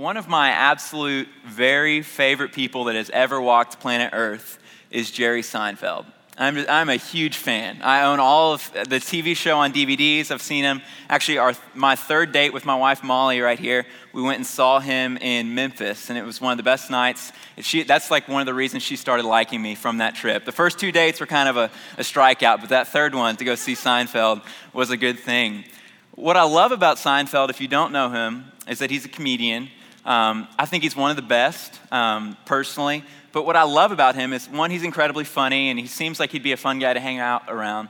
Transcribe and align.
One 0.00 0.16
of 0.16 0.28
my 0.28 0.48
absolute 0.48 1.28
very 1.44 2.00
favorite 2.00 2.52
people 2.52 2.84
that 2.84 2.94
has 2.94 3.10
ever 3.10 3.38
walked 3.38 3.80
planet 3.80 4.14
Earth 4.14 4.58
is 4.90 5.10
Jerry 5.10 5.42
Seinfeld. 5.42 6.06
I'm, 6.38 6.56
I'm 6.70 6.88
a 6.88 6.96
huge 6.96 7.36
fan. 7.36 7.82
I 7.82 8.04
own 8.04 8.18
all 8.18 8.54
of 8.54 8.72
the 8.72 8.96
TV 8.96 9.36
show 9.36 9.58
on 9.58 9.74
DVDs. 9.74 10.30
I've 10.30 10.40
seen 10.40 10.64
him. 10.64 10.80
Actually, 11.10 11.36
our, 11.36 11.52
my 11.74 11.96
third 11.96 12.32
date 12.32 12.54
with 12.54 12.64
my 12.64 12.76
wife 12.76 13.04
Molly 13.04 13.42
right 13.42 13.58
here, 13.58 13.84
we 14.14 14.22
went 14.22 14.38
and 14.38 14.46
saw 14.46 14.80
him 14.80 15.18
in 15.18 15.54
Memphis, 15.54 16.08
and 16.08 16.18
it 16.18 16.24
was 16.24 16.40
one 16.40 16.52
of 16.52 16.56
the 16.56 16.62
best 16.62 16.88
nights. 16.88 17.30
She, 17.58 17.82
that's 17.82 18.10
like 18.10 18.26
one 18.26 18.40
of 18.40 18.46
the 18.46 18.54
reasons 18.54 18.82
she 18.82 18.96
started 18.96 19.26
liking 19.26 19.60
me 19.60 19.74
from 19.74 19.98
that 19.98 20.14
trip. 20.14 20.46
The 20.46 20.50
first 20.50 20.78
two 20.78 20.92
dates 20.92 21.20
were 21.20 21.26
kind 21.26 21.46
of 21.46 21.58
a, 21.58 21.70
a 21.98 22.02
strikeout, 22.02 22.60
but 22.60 22.70
that 22.70 22.88
third 22.88 23.14
one 23.14 23.36
to 23.36 23.44
go 23.44 23.54
see 23.54 23.74
Seinfeld 23.74 24.40
was 24.72 24.88
a 24.88 24.96
good 24.96 25.18
thing. 25.18 25.64
What 26.12 26.38
I 26.38 26.44
love 26.44 26.72
about 26.72 26.96
Seinfeld, 26.96 27.50
if 27.50 27.60
you 27.60 27.68
don't 27.68 27.92
know 27.92 28.08
him, 28.08 28.46
is 28.66 28.78
that 28.78 28.90
he's 28.90 29.04
a 29.04 29.10
comedian. 29.10 29.68
Um, 30.04 30.48
I 30.58 30.66
think 30.66 30.82
he's 30.82 30.96
one 30.96 31.10
of 31.10 31.16
the 31.16 31.22
best, 31.22 31.78
um, 31.92 32.36
personally. 32.46 33.04
But 33.32 33.46
what 33.46 33.56
I 33.56 33.62
love 33.62 33.92
about 33.92 34.14
him 34.14 34.32
is 34.32 34.48
one, 34.48 34.70
he's 34.70 34.82
incredibly 34.82 35.24
funny 35.24 35.70
and 35.70 35.78
he 35.78 35.86
seems 35.86 36.18
like 36.18 36.30
he'd 36.30 36.42
be 36.42 36.52
a 36.52 36.56
fun 36.56 36.78
guy 36.78 36.92
to 36.92 37.00
hang 37.00 37.18
out 37.18 37.44
around. 37.48 37.88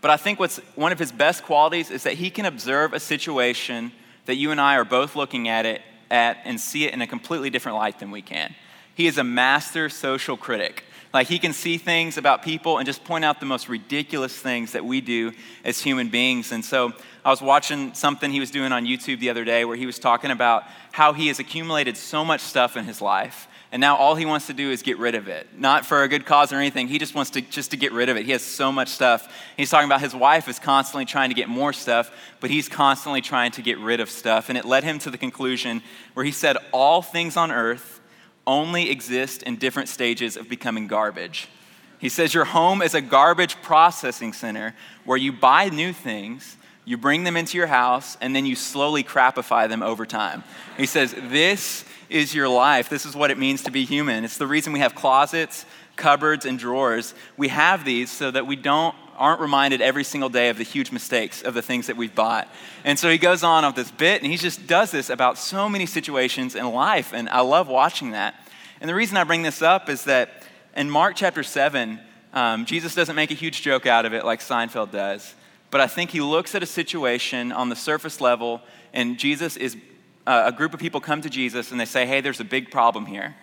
But 0.00 0.10
I 0.10 0.16
think 0.16 0.38
what's 0.38 0.58
one 0.74 0.92
of 0.92 0.98
his 0.98 1.12
best 1.12 1.44
qualities 1.44 1.90
is 1.90 2.02
that 2.02 2.14
he 2.14 2.30
can 2.30 2.44
observe 2.44 2.92
a 2.92 3.00
situation 3.00 3.92
that 4.26 4.34
you 4.34 4.50
and 4.50 4.60
I 4.60 4.76
are 4.76 4.84
both 4.84 5.16
looking 5.16 5.48
at 5.48 5.64
it 5.64 5.80
at 6.10 6.38
and 6.44 6.60
see 6.60 6.84
it 6.84 6.92
in 6.92 7.00
a 7.00 7.06
completely 7.06 7.50
different 7.50 7.78
light 7.78 7.98
than 8.00 8.10
we 8.10 8.20
can. 8.20 8.54
He 8.94 9.06
is 9.06 9.18
a 9.18 9.24
master 9.24 9.88
social 9.88 10.36
critic. 10.36 10.84
Like 11.12 11.26
he 11.26 11.38
can 11.38 11.52
see 11.52 11.76
things 11.76 12.16
about 12.16 12.42
people 12.42 12.78
and 12.78 12.86
just 12.86 13.04
point 13.04 13.24
out 13.24 13.38
the 13.38 13.46
most 13.46 13.68
ridiculous 13.68 14.36
things 14.36 14.72
that 14.72 14.84
we 14.84 15.00
do 15.00 15.32
as 15.62 15.80
human 15.80 16.08
beings. 16.08 16.52
And 16.52 16.64
so 16.64 16.92
I 17.24 17.30
was 17.30 17.42
watching 17.42 17.92
something 17.92 18.30
he 18.30 18.40
was 18.40 18.50
doing 18.50 18.72
on 18.72 18.86
YouTube 18.86 19.20
the 19.20 19.28
other 19.28 19.44
day 19.44 19.64
where 19.64 19.76
he 19.76 19.84
was 19.84 19.98
talking 19.98 20.30
about 20.30 20.64
how 20.90 21.12
he 21.12 21.28
has 21.28 21.38
accumulated 21.38 21.96
so 21.96 22.24
much 22.24 22.40
stuff 22.40 22.76
in 22.76 22.86
his 22.86 23.02
life 23.02 23.46
and 23.72 23.80
now 23.80 23.96
all 23.96 24.14
he 24.14 24.26
wants 24.26 24.48
to 24.48 24.52
do 24.52 24.70
is 24.70 24.82
get 24.82 24.98
rid 24.98 25.14
of 25.14 25.28
it. 25.28 25.48
Not 25.58 25.86
for 25.86 26.02
a 26.02 26.08
good 26.08 26.26
cause 26.26 26.52
or 26.52 26.56
anything. 26.56 26.88
He 26.88 26.98
just 26.98 27.14
wants 27.14 27.30
to 27.30 27.40
just 27.40 27.70
to 27.70 27.78
get 27.78 27.92
rid 27.92 28.10
of 28.10 28.18
it. 28.18 28.26
He 28.26 28.32
has 28.32 28.42
so 28.42 28.70
much 28.70 28.88
stuff. 28.88 29.34
He's 29.56 29.70
talking 29.70 29.88
about 29.88 30.02
his 30.02 30.14
wife 30.14 30.46
is 30.46 30.58
constantly 30.58 31.06
trying 31.06 31.30
to 31.30 31.34
get 31.34 31.48
more 31.48 31.72
stuff 31.72 32.12
but 32.40 32.50
he's 32.50 32.68
constantly 32.68 33.22
trying 33.22 33.52
to 33.52 33.62
get 33.62 33.78
rid 33.78 34.00
of 34.00 34.10
stuff. 34.10 34.50
And 34.50 34.58
it 34.58 34.66
led 34.66 34.84
him 34.84 34.98
to 35.00 35.10
the 35.10 35.16
conclusion 35.16 35.80
where 36.12 36.24
he 36.24 36.32
said 36.32 36.58
all 36.72 37.00
things 37.00 37.36
on 37.36 37.50
earth 37.50 38.00
only 38.46 38.90
exist 38.90 39.42
in 39.42 39.56
different 39.56 39.88
stages 39.88 40.36
of 40.36 40.48
becoming 40.48 40.86
garbage 40.86 41.48
he 41.98 42.08
says 42.08 42.34
your 42.34 42.44
home 42.44 42.82
is 42.82 42.94
a 42.94 43.00
garbage 43.00 43.60
processing 43.62 44.32
center 44.32 44.74
where 45.04 45.18
you 45.18 45.32
buy 45.32 45.68
new 45.68 45.92
things 45.92 46.56
you 46.84 46.96
bring 46.96 47.22
them 47.22 47.36
into 47.36 47.56
your 47.56 47.68
house 47.68 48.16
and 48.20 48.34
then 48.34 48.44
you 48.44 48.56
slowly 48.56 49.04
crapify 49.04 49.68
them 49.68 49.82
over 49.82 50.04
time 50.04 50.42
he 50.76 50.86
says 50.86 51.14
this 51.28 51.84
is 52.12 52.34
your 52.34 52.48
life. 52.48 52.88
This 52.88 53.06
is 53.06 53.16
what 53.16 53.30
it 53.30 53.38
means 53.38 53.62
to 53.62 53.70
be 53.70 53.84
human. 53.84 54.24
It's 54.24 54.36
the 54.36 54.46
reason 54.46 54.72
we 54.72 54.80
have 54.80 54.94
closets, 54.94 55.64
cupboards, 55.96 56.44
and 56.44 56.58
drawers. 56.58 57.14
We 57.36 57.48
have 57.48 57.84
these 57.84 58.10
so 58.10 58.30
that 58.30 58.46
we 58.46 58.54
don't 58.54 58.94
aren't 59.16 59.40
reminded 59.40 59.80
every 59.80 60.04
single 60.04 60.28
day 60.28 60.48
of 60.48 60.58
the 60.58 60.64
huge 60.64 60.92
mistakes 60.92 61.42
of 61.42 61.54
the 61.54 61.62
things 61.62 61.86
that 61.86 61.96
we've 61.96 62.14
bought. 62.14 62.48
And 62.84 62.98
so 62.98 63.10
he 63.10 63.18
goes 63.18 63.42
on 63.42 63.64
of 63.64 63.74
this 63.74 63.90
bit 63.90 64.22
and 64.22 64.30
he 64.30 64.36
just 64.36 64.66
does 64.66 64.90
this 64.90 65.10
about 65.10 65.38
so 65.38 65.68
many 65.68 65.86
situations 65.86 66.54
in 66.54 66.66
life 66.70 67.12
and 67.12 67.28
I 67.28 67.40
love 67.40 67.68
watching 67.68 68.12
that. 68.12 68.34
And 68.80 68.88
the 68.88 68.94
reason 68.94 69.16
I 69.16 69.24
bring 69.24 69.42
this 69.42 69.62
up 69.62 69.88
is 69.88 70.04
that 70.04 70.44
in 70.76 70.90
Mark 70.90 71.14
chapter 71.16 71.42
7, 71.42 72.00
um, 72.32 72.64
Jesus 72.64 72.94
doesn't 72.94 73.14
make 73.14 73.30
a 73.30 73.34
huge 73.34 73.62
joke 73.62 73.86
out 73.86 74.06
of 74.06 74.14
it 74.14 74.24
like 74.24 74.40
Seinfeld 74.40 74.90
does. 74.90 75.34
But 75.70 75.80
I 75.80 75.86
think 75.86 76.10
he 76.10 76.20
looks 76.20 76.54
at 76.54 76.62
a 76.62 76.66
situation 76.66 77.52
on 77.52 77.68
the 77.68 77.76
surface 77.76 78.20
level, 78.20 78.60
and 78.92 79.18
Jesus 79.18 79.56
is 79.56 79.76
uh, 80.26 80.44
a 80.46 80.52
group 80.52 80.74
of 80.74 80.80
people 80.80 81.00
come 81.00 81.20
to 81.22 81.30
Jesus 81.30 81.70
and 81.70 81.80
they 81.80 81.84
say, 81.84 82.06
hey, 82.06 82.20
there's 82.20 82.40
a 82.40 82.44
big 82.44 82.70
problem 82.70 83.06
here. 83.06 83.34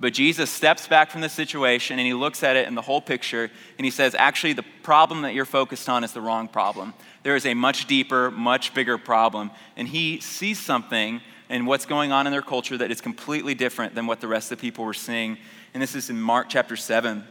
But 0.00 0.12
Jesus 0.12 0.48
steps 0.48 0.86
back 0.86 1.10
from 1.10 1.22
the 1.22 1.28
situation 1.28 1.98
and 1.98 2.06
he 2.06 2.14
looks 2.14 2.44
at 2.44 2.54
it 2.54 2.68
in 2.68 2.76
the 2.76 2.82
whole 2.82 3.00
picture 3.00 3.50
and 3.78 3.84
he 3.84 3.90
says, 3.90 4.14
actually, 4.14 4.52
the 4.52 4.64
problem 4.82 5.22
that 5.22 5.34
you're 5.34 5.44
focused 5.44 5.88
on 5.88 6.04
is 6.04 6.12
the 6.12 6.20
wrong 6.20 6.46
problem. 6.46 6.94
There 7.24 7.34
is 7.34 7.44
a 7.44 7.54
much 7.54 7.86
deeper, 7.86 8.30
much 8.30 8.74
bigger 8.74 8.96
problem. 8.96 9.50
And 9.76 9.88
he 9.88 10.20
sees 10.20 10.60
something 10.60 11.20
in 11.50 11.66
what's 11.66 11.84
going 11.84 12.12
on 12.12 12.26
in 12.26 12.32
their 12.32 12.42
culture 12.42 12.76
that 12.78 12.92
is 12.92 13.00
completely 13.00 13.54
different 13.54 13.94
than 13.96 14.06
what 14.06 14.20
the 14.20 14.28
rest 14.28 14.52
of 14.52 14.58
the 14.58 14.62
people 14.62 14.84
were 14.84 14.94
seeing. 14.94 15.36
And 15.74 15.82
this 15.82 15.96
is 15.96 16.10
in 16.10 16.20
Mark 16.20 16.46
chapter 16.48 16.76
7. 16.76 17.24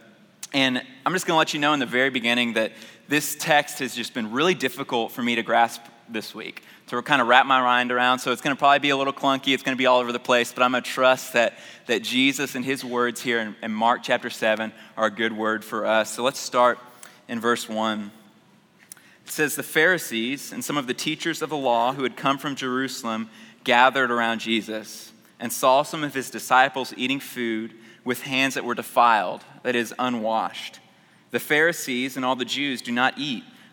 And 0.53 0.81
I'm 1.05 1.13
just 1.13 1.25
going 1.25 1.35
to 1.35 1.39
let 1.39 1.53
you 1.53 1.61
know 1.61 1.73
in 1.73 1.79
the 1.79 1.85
very 1.85 2.09
beginning 2.09 2.53
that 2.53 2.73
this 3.07 3.35
text 3.39 3.79
has 3.79 3.95
just 3.95 4.13
been 4.13 4.31
really 4.31 4.53
difficult 4.53 5.13
for 5.13 5.23
me 5.23 5.35
to 5.35 5.43
grasp 5.43 5.81
this 6.09 6.33
week 6.33 6.63
to 6.87 7.01
kind 7.01 7.21
of 7.21 7.27
wrap 7.27 7.45
my 7.45 7.61
mind 7.61 7.91
around. 7.91 8.19
So 8.19 8.31
it's 8.31 8.41
going 8.41 8.55
to 8.55 8.59
probably 8.59 8.79
be 8.79 8.89
a 8.89 8.97
little 8.97 9.13
clunky. 9.13 9.53
It's 9.53 9.63
going 9.63 9.75
to 9.75 9.77
be 9.77 9.85
all 9.85 9.99
over 9.99 10.11
the 10.11 10.19
place, 10.19 10.53
but 10.53 10.63
I'm 10.63 10.71
going 10.71 10.83
to 10.83 10.89
trust 10.89 11.33
that, 11.33 11.57
that 11.87 12.01
Jesus 12.01 12.55
and 12.55 12.63
his 12.63 12.83
words 12.83 13.21
here 13.21 13.39
in, 13.39 13.55
in 13.61 13.71
Mark 13.73 14.01
chapter 14.03 14.29
7 14.29 14.71
are 14.95 15.07
a 15.07 15.11
good 15.11 15.33
word 15.33 15.65
for 15.65 15.85
us. 15.85 16.13
So 16.13 16.23
let's 16.23 16.39
start 16.39 16.79
in 17.27 17.39
verse 17.39 17.67
1. 17.67 18.11
It 19.25 19.31
says, 19.31 19.55
The 19.55 19.63
Pharisees 19.63 20.53
and 20.53 20.63
some 20.63 20.77
of 20.77 20.87
the 20.87 20.93
teachers 20.93 21.41
of 21.41 21.49
the 21.49 21.57
law 21.57 21.93
who 21.93 22.03
had 22.03 22.15
come 22.15 22.37
from 22.37 22.55
Jerusalem 22.55 23.29
gathered 23.65 24.09
around 24.09 24.39
Jesus 24.39 25.11
and 25.39 25.51
saw 25.51 25.83
some 25.83 26.03
of 26.03 26.13
his 26.13 26.29
disciples 26.29 26.93
eating 26.95 27.19
food 27.19 27.73
with 28.05 28.21
hands 28.21 28.53
that 28.53 28.63
were 28.63 28.73
defiled, 28.73 29.43
that 29.63 29.75
is, 29.75 29.93
unwashed. 29.99 30.79
The 31.31 31.39
Pharisees 31.41 32.15
and 32.15 32.23
all 32.23 32.37
the 32.37 32.45
Jews 32.45 32.81
do 32.81 32.93
not 32.93 33.17
eat 33.17 33.43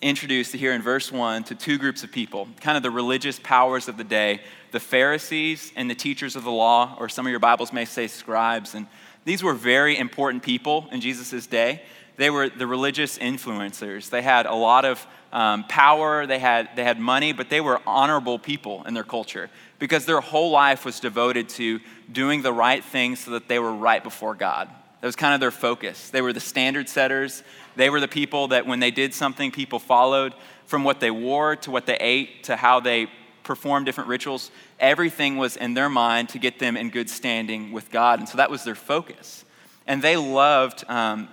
introduced 0.00 0.54
here 0.54 0.72
in 0.72 0.82
verse 0.82 1.10
1 1.10 1.44
to 1.44 1.54
two 1.54 1.78
groups 1.78 2.04
of 2.04 2.12
people, 2.12 2.48
kind 2.60 2.76
of 2.76 2.82
the 2.82 2.90
religious 2.90 3.40
powers 3.42 3.88
of 3.88 3.96
the 3.96 4.04
day 4.04 4.40
the 4.70 4.80
Pharisees 4.80 5.72
and 5.76 5.90
the 5.90 5.94
teachers 5.94 6.36
of 6.36 6.44
the 6.44 6.50
law, 6.50 6.94
or 6.98 7.08
some 7.08 7.26
of 7.26 7.30
your 7.30 7.40
Bibles 7.40 7.72
may 7.72 7.84
say 7.84 8.06
scribes. 8.06 8.74
And 8.74 8.86
these 9.24 9.42
were 9.42 9.54
very 9.54 9.98
important 9.98 10.42
people 10.42 10.88
in 10.92 11.00
Jesus' 11.00 11.46
day. 11.46 11.82
They 12.16 12.30
were 12.30 12.48
the 12.48 12.66
religious 12.66 13.16
influencers. 13.18 14.10
They 14.10 14.22
had 14.22 14.46
a 14.46 14.54
lot 14.54 14.84
of 14.84 15.06
um, 15.32 15.64
power, 15.64 16.26
they 16.26 16.38
had, 16.38 16.70
they 16.74 16.84
had 16.84 16.98
money, 16.98 17.32
but 17.32 17.50
they 17.50 17.60
were 17.60 17.80
honorable 17.86 18.38
people 18.38 18.84
in 18.84 18.94
their 18.94 19.04
culture 19.04 19.50
because 19.78 20.06
their 20.06 20.20
whole 20.20 20.50
life 20.50 20.84
was 20.84 21.00
devoted 21.00 21.48
to 21.50 21.80
doing 22.10 22.42
the 22.42 22.52
right 22.52 22.82
thing 22.82 23.14
so 23.14 23.32
that 23.32 23.48
they 23.48 23.58
were 23.58 23.74
right 23.74 24.02
before 24.02 24.34
God. 24.34 24.68
That 25.00 25.06
was 25.06 25.16
kind 25.16 25.34
of 25.34 25.40
their 25.40 25.50
focus. 25.50 26.10
They 26.10 26.22
were 26.22 26.32
the 26.32 26.40
standard 26.40 26.88
setters. 26.88 27.42
They 27.76 27.88
were 27.88 28.00
the 28.00 28.08
people 28.08 28.48
that 28.48 28.66
when 28.66 28.80
they 28.80 28.90
did 28.90 29.14
something, 29.14 29.52
people 29.52 29.78
followed 29.78 30.34
from 30.66 30.84
what 30.84 31.00
they 31.00 31.10
wore 31.10 31.56
to 31.56 31.70
what 31.70 31.86
they 31.86 31.96
ate 31.96 32.44
to 32.44 32.56
how 32.56 32.80
they 32.80 33.08
performed 33.44 33.86
different 33.86 34.08
rituals. 34.08 34.50
Everything 34.80 35.36
was 35.36 35.56
in 35.56 35.74
their 35.74 35.88
mind 35.88 36.28
to 36.30 36.38
get 36.38 36.58
them 36.58 36.76
in 36.76 36.90
good 36.90 37.08
standing 37.08 37.72
with 37.72 37.90
God. 37.90 38.18
And 38.18 38.28
so 38.28 38.36
that 38.36 38.50
was 38.50 38.64
their 38.64 38.74
focus. 38.74 39.44
And 39.86 40.02
they 40.02 40.16
loved 40.18 40.84
um, 40.88 41.28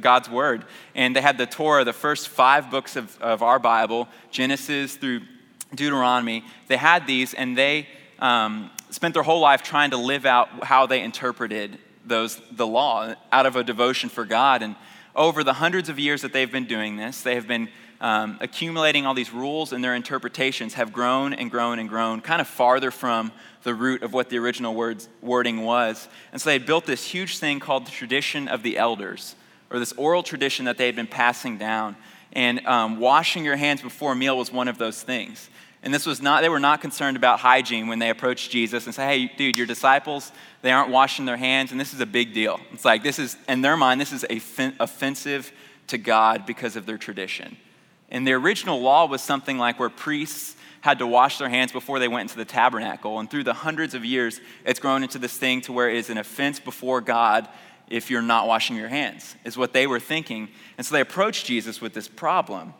God's 0.00 0.30
word. 0.30 0.64
And 0.94 1.14
they 1.14 1.20
had 1.20 1.36
the 1.36 1.46
Torah, 1.46 1.84
the 1.84 1.92
first 1.92 2.28
five 2.28 2.70
books 2.70 2.96
of, 2.96 3.20
of 3.20 3.42
our 3.42 3.58
Bible, 3.58 4.08
Genesis 4.30 4.96
through 4.96 5.20
Deuteronomy. 5.74 6.44
They 6.68 6.78
had 6.78 7.06
these, 7.06 7.34
and 7.34 7.58
they 7.58 7.88
um, 8.20 8.70
spent 8.88 9.12
their 9.12 9.22
whole 9.22 9.40
life 9.40 9.62
trying 9.62 9.90
to 9.90 9.98
live 9.98 10.24
out 10.24 10.64
how 10.64 10.86
they 10.86 11.02
interpreted 11.02 11.78
those, 12.04 12.40
the 12.52 12.66
law 12.66 13.14
out 13.30 13.46
of 13.46 13.56
a 13.56 13.64
devotion 13.64 14.08
for 14.08 14.24
God. 14.24 14.62
And 14.62 14.76
over 15.14 15.44
the 15.44 15.54
hundreds 15.54 15.88
of 15.88 15.98
years 15.98 16.22
that 16.22 16.32
they've 16.32 16.50
been 16.50 16.66
doing 16.66 16.96
this, 16.96 17.22
they 17.22 17.34
have 17.34 17.46
been 17.46 17.68
um, 18.00 18.38
accumulating 18.40 19.04
all 19.04 19.12
these 19.14 19.32
rules, 19.32 19.72
and 19.72 19.84
their 19.84 19.94
interpretations 19.94 20.74
have 20.74 20.92
grown 20.92 21.34
and 21.34 21.50
grown 21.50 21.78
and 21.78 21.88
grown, 21.88 22.20
kind 22.22 22.40
of 22.40 22.48
farther 22.48 22.90
from 22.90 23.30
the 23.62 23.74
root 23.74 24.02
of 24.02 24.14
what 24.14 24.30
the 24.30 24.38
original 24.38 24.74
words, 24.74 25.08
wording 25.20 25.62
was. 25.62 26.08
And 26.32 26.40
so 26.40 26.48
they 26.48 26.54
had 26.54 26.64
built 26.64 26.86
this 26.86 27.04
huge 27.04 27.38
thing 27.38 27.60
called 27.60 27.86
the 27.86 27.90
tradition 27.90 28.48
of 28.48 28.62
the 28.62 28.78
elders, 28.78 29.36
or 29.70 29.78
this 29.78 29.92
oral 29.92 30.22
tradition 30.22 30.64
that 30.64 30.78
they 30.78 30.86
had 30.86 30.96
been 30.96 31.06
passing 31.06 31.58
down. 31.58 31.96
And 32.32 32.66
um, 32.66 33.00
washing 33.00 33.44
your 33.44 33.56
hands 33.56 33.82
before 33.82 34.12
a 34.12 34.16
meal 34.16 34.38
was 34.38 34.50
one 34.50 34.68
of 34.68 34.78
those 34.78 35.02
things. 35.02 35.50
And 35.82 35.94
this 35.94 36.04
was 36.04 36.20
not, 36.20 36.42
they 36.42 36.48
were 36.48 36.60
not 36.60 36.80
concerned 36.80 37.16
about 37.16 37.40
hygiene 37.40 37.88
when 37.88 37.98
they 37.98 38.10
approached 38.10 38.50
Jesus 38.50 38.84
and 38.84 38.94
said, 38.94 39.08
hey, 39.08 39.32
dude, 39.36 39.56
your 39.56 39.66
disciples, 39.66 40.30
they 40.60 40.72
aren't 40.72 40.90
washing 40.90 41.24
their 41.24 41.38
hands, 41.38 41.72
and 41.72 41.80
this 41.80 41.94
is 41.94 42.00
a 42.00 42.06
big 42.06 42.34
deal. 42.34 42.60
It's 42.72 42.84
like, 42.84 43.02
this 43.02 43.18
is, 43.18 43.36
in 43.48 43.62
their 43.62 43.78
mind, 43.78 44.00
this 44.00 44.12
is 44.12 44.26
offensive 44.78 45.52
to 45.86 45.96
God 45.96 46.44
because 46.44 46.76
of 46.76 46.84
their 46.84 46.98
tradition. 46.98 47.56
And 48.10 48.26
the 48.26 48.32
original 48.32 48.80
law 48.80 49.06
was 49.06 49.22
something 49.22 49.56
like 49.56 49.78
where 49.78 49.88
priests 49.88 50.56
had 50.82 50.98
to 50.98 51.06
wash 51.06 51.38
their 51.38 51.48
hands 51.48 51.72
before 51.72 51.98
they 51.98 52.08
went 52.08 52.22
into 52.22 52.36
the 52.36 52.44
tabernacle. 52.44 53.18
And 53.18 53.30
through 53.30 53.44
the 53.44 53.54
hundreds 53.54 53.94
of 53.94 54.04
years, 54.04 54.40
it's 54.64 54.80
grown 54.80 55.02
into 55.02 55.18
this 55.18 55.36
thing 55.36 55.60
to 55.62 55.72
where 55.72 55.90
it 55.90 55.96
is 55.96 56.10
an 56.10 56.18
offense 56.18 56.58
before 56.58 57.00
God 57.00 57.48
if 57.88 58.10
you're 58.10 58.22
not 58.22 58.46
washing 58.46 58.76
your 58.76 58.88
hands, 58.88 59.34
is 59.44 59.56
what 59.58 59.72
they 59.72 59.86
were 59.86 60.00
thinking. 60.00 60.48
And 60.78 60.86
so 60.86 60.94
they 60.94 61.00
approached 61.00 61.46
Jesus 61.46 61.80
with 61.80 61.92
this 61.92 62.06
problem 62.08 62.72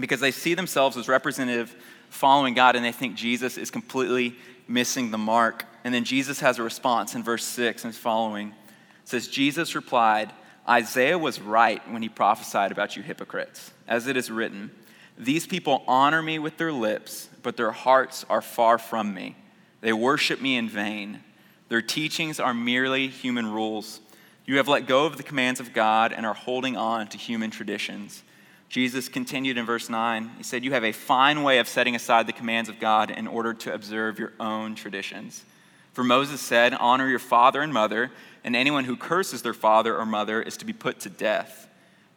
because 0.00 0.20
they 0.20 0.30
see 0.30 0.54
themselves 0.54 0.96
as 0.96 1.08
representative 1.08 1.76
following 2.10 2.54
God 2.54 2.76
and 2.76 2.84
they 2.84 2.92
think 2.92 3.16
Jesus 3.16 3.58
is 3.58 3.70
completely 3.70 4.36
missing 4.68 5.10
the 5.10 5.18
mark. 5.18 5.64
And 5.84 5.94
then 5.94 6.04
Jesus 6.04 6.40
has 6.40 6.58
a 6.58 6.62
response 6.62 7.14
in 7.14 7.22
verse 7.22 7.44
6 7.44 7.84
and 7.84 7.94
following. 7.94 8.48
It 8.48 9.08
says, 9.08 9.28
Jesus 9.28 9.74
replied, 9.74 10.32
Isaiah 10.68 11.18
was 11.18 11.40
right 11.40 11.80
when 11.90 12.02
he 12.02 12.08
prophesied 12.08 12.72
about 12.72 12.96
you 12.96 13.02
hypocrites. 13.02 13.70
As 13.86 14.06
it 14.08 14.16
is 14.16 14.30
written, 14.30 14.72
These 15.16 15.46
people 15.46 15.84
honor 15.86 16.22
me 16.22 16.38
with 16.38 16.56
their 16.56 16.72
lips, 16.72 17.28
but 17.42 17.56
their 17.56 17.70
hearts 17.70 18.24
are 18.28 18.42
far 18.42 18.78
from 18.78 19.14
me. 19.14 19.36
They 19.80 19.92
worship 19.92 20.40
me 20.40 20.56
in 20.56 20.68
vain. 20.68 21.20
Their 21.68 21.82
teachings 21.82 22.40
are 22.40 22.54
merely 22.54 23.08
human 23.08 23.46
rules. 23.46 24.00
You 24.44 24.56
have 24.56 24.68
let 24.68 24.86
go 24.86 25.06
of 25.06 25.16
the 25.16 25.22
commands 25.22 25.60
of 25.60 25.72
God 25.72 26.12
and 26.12 26.26
are 26.26 26.34
holding 26.34 26.76
on 26.76 27.08
to 27.08 27.18
human 27.18 27.50
traditions. 27.50 28.22
Jesus 28.68 29.08
continued 29.08 29.58
in 29.58 29.66
verse 29.66 29.88
9. 29.88 30.30
He 30.36 30.42
said, 30.42 30.64
You 30.64 30.72
have 30.72 30.84
a 30.84 30.92
fine 30.92 31.42
way 31.42 31.58
of 31.58 31.68
setting 31.68 31.94
aside 31.94 32.26
the 32.26 32.32
commands 32.32 32.68
of 32.68 32.80
God 32.80 33.10
in 33.10 33.26
order 33.26 33.54
to 33.54 33.72
observe 33.72 34.18
your 34.18 34.32
own 34.40 34.74
traditions. 34.74 35.44
For 35.92 36.04
Moses 36.04 36.40
said, 36.40 36.74
Honor 36.74 37.08
your 37.08 37.18
father 37.18 37.62
and 37.62 37.72
mother, 37.72 38.10
and 38.44 38.54
anyone 38.54 38.84
who 38.84 38.96
curses 38.96 39.42
their 39.42 39.54
father 39.54 39.96
or 39.96 40.04
mother 40.04 40.42
is 40.42 40.56
to 40.58 40.64
be 40.64 40.72
put 40.72 41.00
to 41.00 41.08
death. 41.08 41.68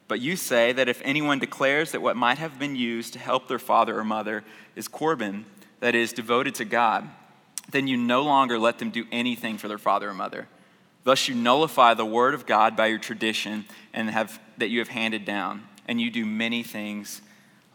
But 0.08 0.20
you 0.20 0.34
say 0.34 0.72
that 0.72 0.88
if 0.88 1.00
anyone 1.04 1.38
declares 1.38 1.92
that 1.92 2.02
what 2.02 2.16
might 2.16 2.38
have 2.38 2.58
been 2.58 2.74
used 2.74 3.12
to 3.12 3.20
help 3.20 3.46
their 3.46 3.60
father 3.60 3.98
or 3.98 4.04
mother 4.04 4.42
is 4.74 4.88
Corban, 4.88 5.46
that 5.78 5.94
is, 5.94 6.12
devoted 6.12 6.56
to 6.56 6.64
God, 6.64 7.08
then 7.70 7.86
you 7.86 7.96
no 7.96 8.22
longer 8.22 8.58
let 8.58 8.78
them 8.78 8.90
do 8.90 9.06
anything 9.12 9.56
for 9.56 9.68
their 9.68 9.78
father 9.78 10.10
or 10.10 10.14
mother. 10.14 10.48
Thus 11.04 11.28
you 11.28 11.34
nullify 11.34 11.94
the 11.94 12.04
word 12.04 12.34
of 12.34 12.44
God 12.44 12.76
by 12.76 12.88
your 12.88 12.98
tradition 12.98 13.64
and 13.94 14.10
have, 14.10 14.40
that 14.58 14.68
you 14.68 14.80
have 14.80 14.88
handed 14.88 15.24
down, 15.24 15.66
and 15.90 16.00
you 16.00 16.08
do 16.08 16.24
many 16.24 16.62
things 16.62 17.20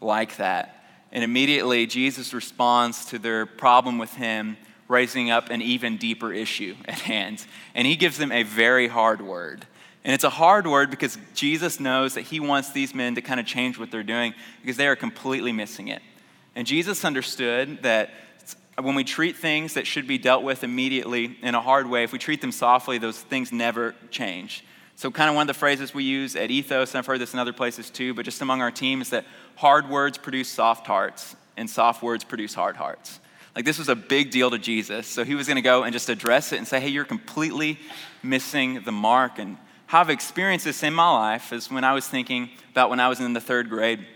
like 0.00 0.38
that. 0.38 0.86
And 1.12 1.22
immediately 1.22 1.86
Jesus 1.86 2.32
responds 2.32 3.04
to 3.06 3.18
their 3.18 3.44
problem 3.44 3.98
with 3.98 4.14
him, 4.14 4.56
raising 4.88 5.30
up 5.30 5.50
an 5.50 5.60
even 5.60 5.98
deeper 5.98 6.32
issue 6.32 6.76
at 6.86 7.00
hand. 7.00 7.44
And 7.74 7.86
he 7.86 7.94
gives 7.94 8.16
them 8.16 8.32
a 8.32 8.42
very 8.42 8.88
hard 8.88 9.20
word. 9.20 9.66
And 10.02 10.14
it's 10.14 10.24
a 10.24 10.30
hard 10.30 10.66
word 10.66 10.90
because 10.90 11.18
Jesus 11.34 11.78
knows 11.78 12.14
that 12.14 12.22
he 12.22 12.40
wants 12.40 12.70
these 12.72 12.94
men 12.94 13.16
to 13.16 13.20
kind 13.20 13.38
of 13.38 13.44
change 13.44 13.78
what 13.78 13.90
they're 13.90 14.02
doing 14.02 14.32
because 14.62 14.78
they 14.78 14.88
are 14.88 14.96
completely 14.96 15.52
missing 15.52 15.88
it. 15.88 16.00
And 16.54 16.66
Jesus 16.66 17.04
understood 17.04 17.82
that 17.82 18.14
when 18.80 18.94
we 18.94 19.04
treat 19.04 19.36
things 19.36 19.74
that 19.74 19.86
should 19.86 20.06
be 20.06 20.16
dealt 20.16 20.42
with 20.42 20.64
immediately 20.64 21.36
in 21.42 21.54
a 21.54 21.60
hard 21.60 21.86
way, 21.86 22.02
if 22.02 22.12
we 22.12 22.18
treat 22.18 22.40
them 22.40 22.52
softly, 22.52 22.96
those 22.96 23.18
things 23.20 23.52
never 23.52 23.94
change. 24.10 24.64
So, 24.98 25.10
kind 25.10 25.28
of 25.28 25.36
one 25.36 25.42
of 25.42 25.54
the 25.54 25.58
phrases 25.58 25.92
we 25.92 26.04
use 26.04 26.36
at 26.36 26.50
Ethos, 26.50 26.92
and 26.92 26.98
I've 26.98 27.06
heard 27.06 27.20
this 27.20 27.34
in 27.34 27.38
other 27.38 27.52
places 27.52 27.90
too, 27.90 28.14
but 28.14 28.24
just 28.24 28.40
among 28.40 28.62
our 28.62 28.70
team, 28.70 29.02
is 29.02 29.10
that 29.10 29.26
hard 29.54 29.90
words 29.90 30.16
produce 30.16 30.48
soft 30.48 30.86
hearts, 30.86 31.36
and 31.58 31.68
soft 31.68 32.02
words 32.02 32.24
produce 32.24 32.54
hard 32.54 32.76
hearts. 32.76 33.20
Like, 33.54 33.66
this 33.66 33.78
was 33.78 33.90
a 33.90 33.94
big 33.94 34.30
deal 34.30 34.50
to 34.50 34.58
Jesus. 34.58 35.06
So, 35.06 35.22
he 35.22 35.34
was 35.34 35.46
going 35.46 35.56
to 35.56 35.62
go 35.62 35.82
and 35.82 35.92
just 35.92 36.08
address 36.08 36.52
it 36.52 36.56
and 36.56 36.66
say, 36.66 36.80
hey, 36.80 36.88
you're 36.88 37.04
completely 37.04 37.78
missing 38.22 38.80
the 38.86 38.92
mark. 38.92 39.38
And 39.38 39.58
how 39.84 40.00
I've 40.00 40.08
experienced 40.08 40.64
this 40.64 40.82
in 40.82 40.94
my 40.94 41.10
life 41.10 41.52
is 41.52 41.70
when 41.70 41.84
I 41.84 41.92
was 41.92 42.08
thinking 42.08 42.48
about 42.70 42.88
when 42.88 42.98
I 42.98 43.08
was 43.08 43.20
in 43.20 43.34
the 43.34 43.40
third 43.40 43.68
grade. 43.68 44.06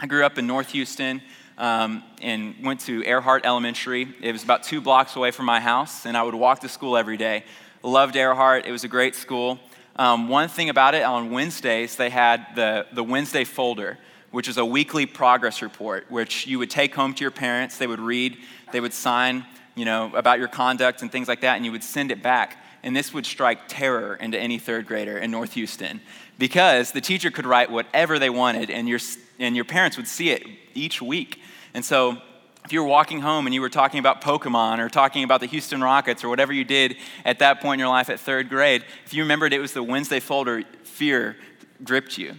I 0.00 0.08
grew 0.08 0.26
up 0.26 0.36
in 0.36 0.48
North 0.48 0.72
Houston 0.72 1.22
um, 1.58 2.02
and 2.20 2.56
went 2.60 2.80
to 2.80 3.04
Earhart 3.04 3.46
Elementary. 3.46 4.12
It 4.20 4.32
was 4.32 4.42
about 4.42 4.64
two 4.64 4.80
blocks 4.80 5.14
away 5.14 5.30
from 5.30 5.46
my 5.46 5.60
house, 5.60 6.06
and 6.06 6.16
I 6.16 6.24
would 6.24 6.34
walk 6.34 6.58
to 6.60 6.68
school 6.68 6.96
every 6.96 7.16
day. 7.16 7.44
Loved 7.84 8.16
Earhart, 8.16 8.66
it 8.66 8.72
was 8.72 8.82
a 8.82 8.88
great 8.88 9.14
school. 9.14 9.60
Um, 9.96 10.28
one 10.28 10.48
thing 10.48 10.70
about 10.70 10.94
it, 10.94 11.02
on 11.02 11.30
Wednesdays, 11.30 11.96
they 11.96 12.10
had 12.10 12.46
the, 12.56 12.86
the 12.92 13.04
Wednesday 13.04 13.44
folder, 13.44 13.98
which 14.32 14.48
is 14.48 14.58
a 14.58 14.64
weekly 14.64 15.06
progress 15.06 15.62
report, 15.62 16.10
which 16.10 16.46
you 16.48 16.58
would 16.58 16.70
take 16.70 16.94
home 16.94 17.14
to 17.14 17.20
your 17.22 17.30
parents. 17.30 17.78
They 17.78 17.86
would 17.86 18.00
read, 18.00 18.36
they 18.72 18.80
would 18.80 18.92
sign, 18.92 19.46
you 19.76 19.84
know, 19.84 20.12
about 20.14 20.40
your 20.40 20.48
conduct 20.48 21.02
and 21.02 21.12
things 21.12 21.28
like 21.28 21.42
that, 21.42 21.56
and 21.56 21.64
you 21.64 21.70
would 21.70 21.84
send 21.84 22.10
it 22.10 22.22
back. 22.22 22.58
And 22.82 22.94
this 22.94 23.14
would 23.14 23.24
strike 23.24 23.68
terror 23.68 24.16
into 24.16 24.38
any 24.38 24.58
third 24.58 24.86
grader 24.86 25.16
in 25.16 25.30
North 25.30 25.52
Houston 25.52 26.00
because 26.38 26.90
the 26.90 27.00
teacher 27.00 27.30
could 27.30 27.46
write 27.46 27.70
whatever 27.70 28.18
they 28.18 28.30
wanted, 28.30 28.70
and 28.70 28.88
your, 28.88 28.98
and 29.38 29.54
your 29.54 29.64
parents 29.64 29.96
would 29.96 30.08
see 30.08 30.30
it 30.30 30.42
each 30.74 31.00
week. 31.00 31.40
And 31.72 31.84
so, 31.84 32.18
if 32.64 32.72
you 32.72 32.80
were 32.80 32.88
walking 32.88 33.20
home 33.20 33.46
and 33.46 33.54
you 33.54 33.60
were 33.60 33.68
talking 33.68 34.00
about 34.00 34.22
Pokemon 34.22 34.78
or 34.78 34.88
talking 34.88 35.22
about 35.22 35.40
the 35.40 35.46
Houston 35.46 35.82
Rockets 35.82 36.24
or 36.24 36.30
whatever 36.30 36.50
you 36.50 36.64
did 36.64 36.96
at 37.24 37.40
that 37.40 37.60
point 37.60 37.74
in 37.74 37.78
your 37.80 37.90
life 37.90 38.08
at 38.08 38.18
third 38.18 38.48
grade, 38.48 38.84
if 39.04 39.12
you 39.12 39.22
remembered 39.22 39.52
it 39.52 39.58
was 39.58 39.72
the 39.72 39.82
Wednesday 39.82 40.18
folder, 40.18 40.62
fear 40.82 41.36
gripped 41.82 42.16
you. 42.16 42.34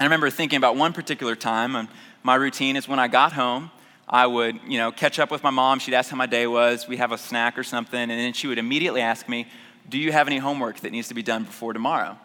I 0.00 0.04
remember 0.04 0.30
thinking 0.30 0.56
about 0.56 0.76
one 0.76 0.94
particular 0.94 1.36
time, 1.36 1.76
and 1.76 1.88
my 2.22 2.36
routine 2.36 2.76
is 2.76 2.88
when 2.88 2.98
I 2.98 3.08
got 3.08 3.34
home, 3.34 3.70
I 4.08 4.26
would, 4.26 4.60
you 4.66 4.78
know, 4.78 4.92
catch 4.92 5.18
up 5.18 5.30
with 5.30 5.42
my 5.42 5.50
mom. 5.50 5.78
She'd 5.78 5.94
ask 5.94 6.10
how 6.10 6.16
my 6.16 6.26
day 6.26 6.46
was. 6.46 6.88
We'd 6.88 6.98
have 6.98 7.12
a 7.12 7.18
snack 7.18 7.58
or 7.58 7.64
something, 7.64 8.00
and 8.00 8.10
then 8.10 8.32
she 8.32 8.46
would 8.46 8.58
immediately 8.58 9.02
ask 9.02 9.28
me, 9.28 9.46
"Do 9.88 9.98
you 9.98 10.10
have 10.12 10.26
any 10.26 10.38
homework 10.38 10.80
that 10.80 10.92
needs 10.92 11.08
to 11.08 11.14
be 11.14 11.22
done 11.22 11.44
before 11.44 11.74
tomorrow?" 11.74 12.16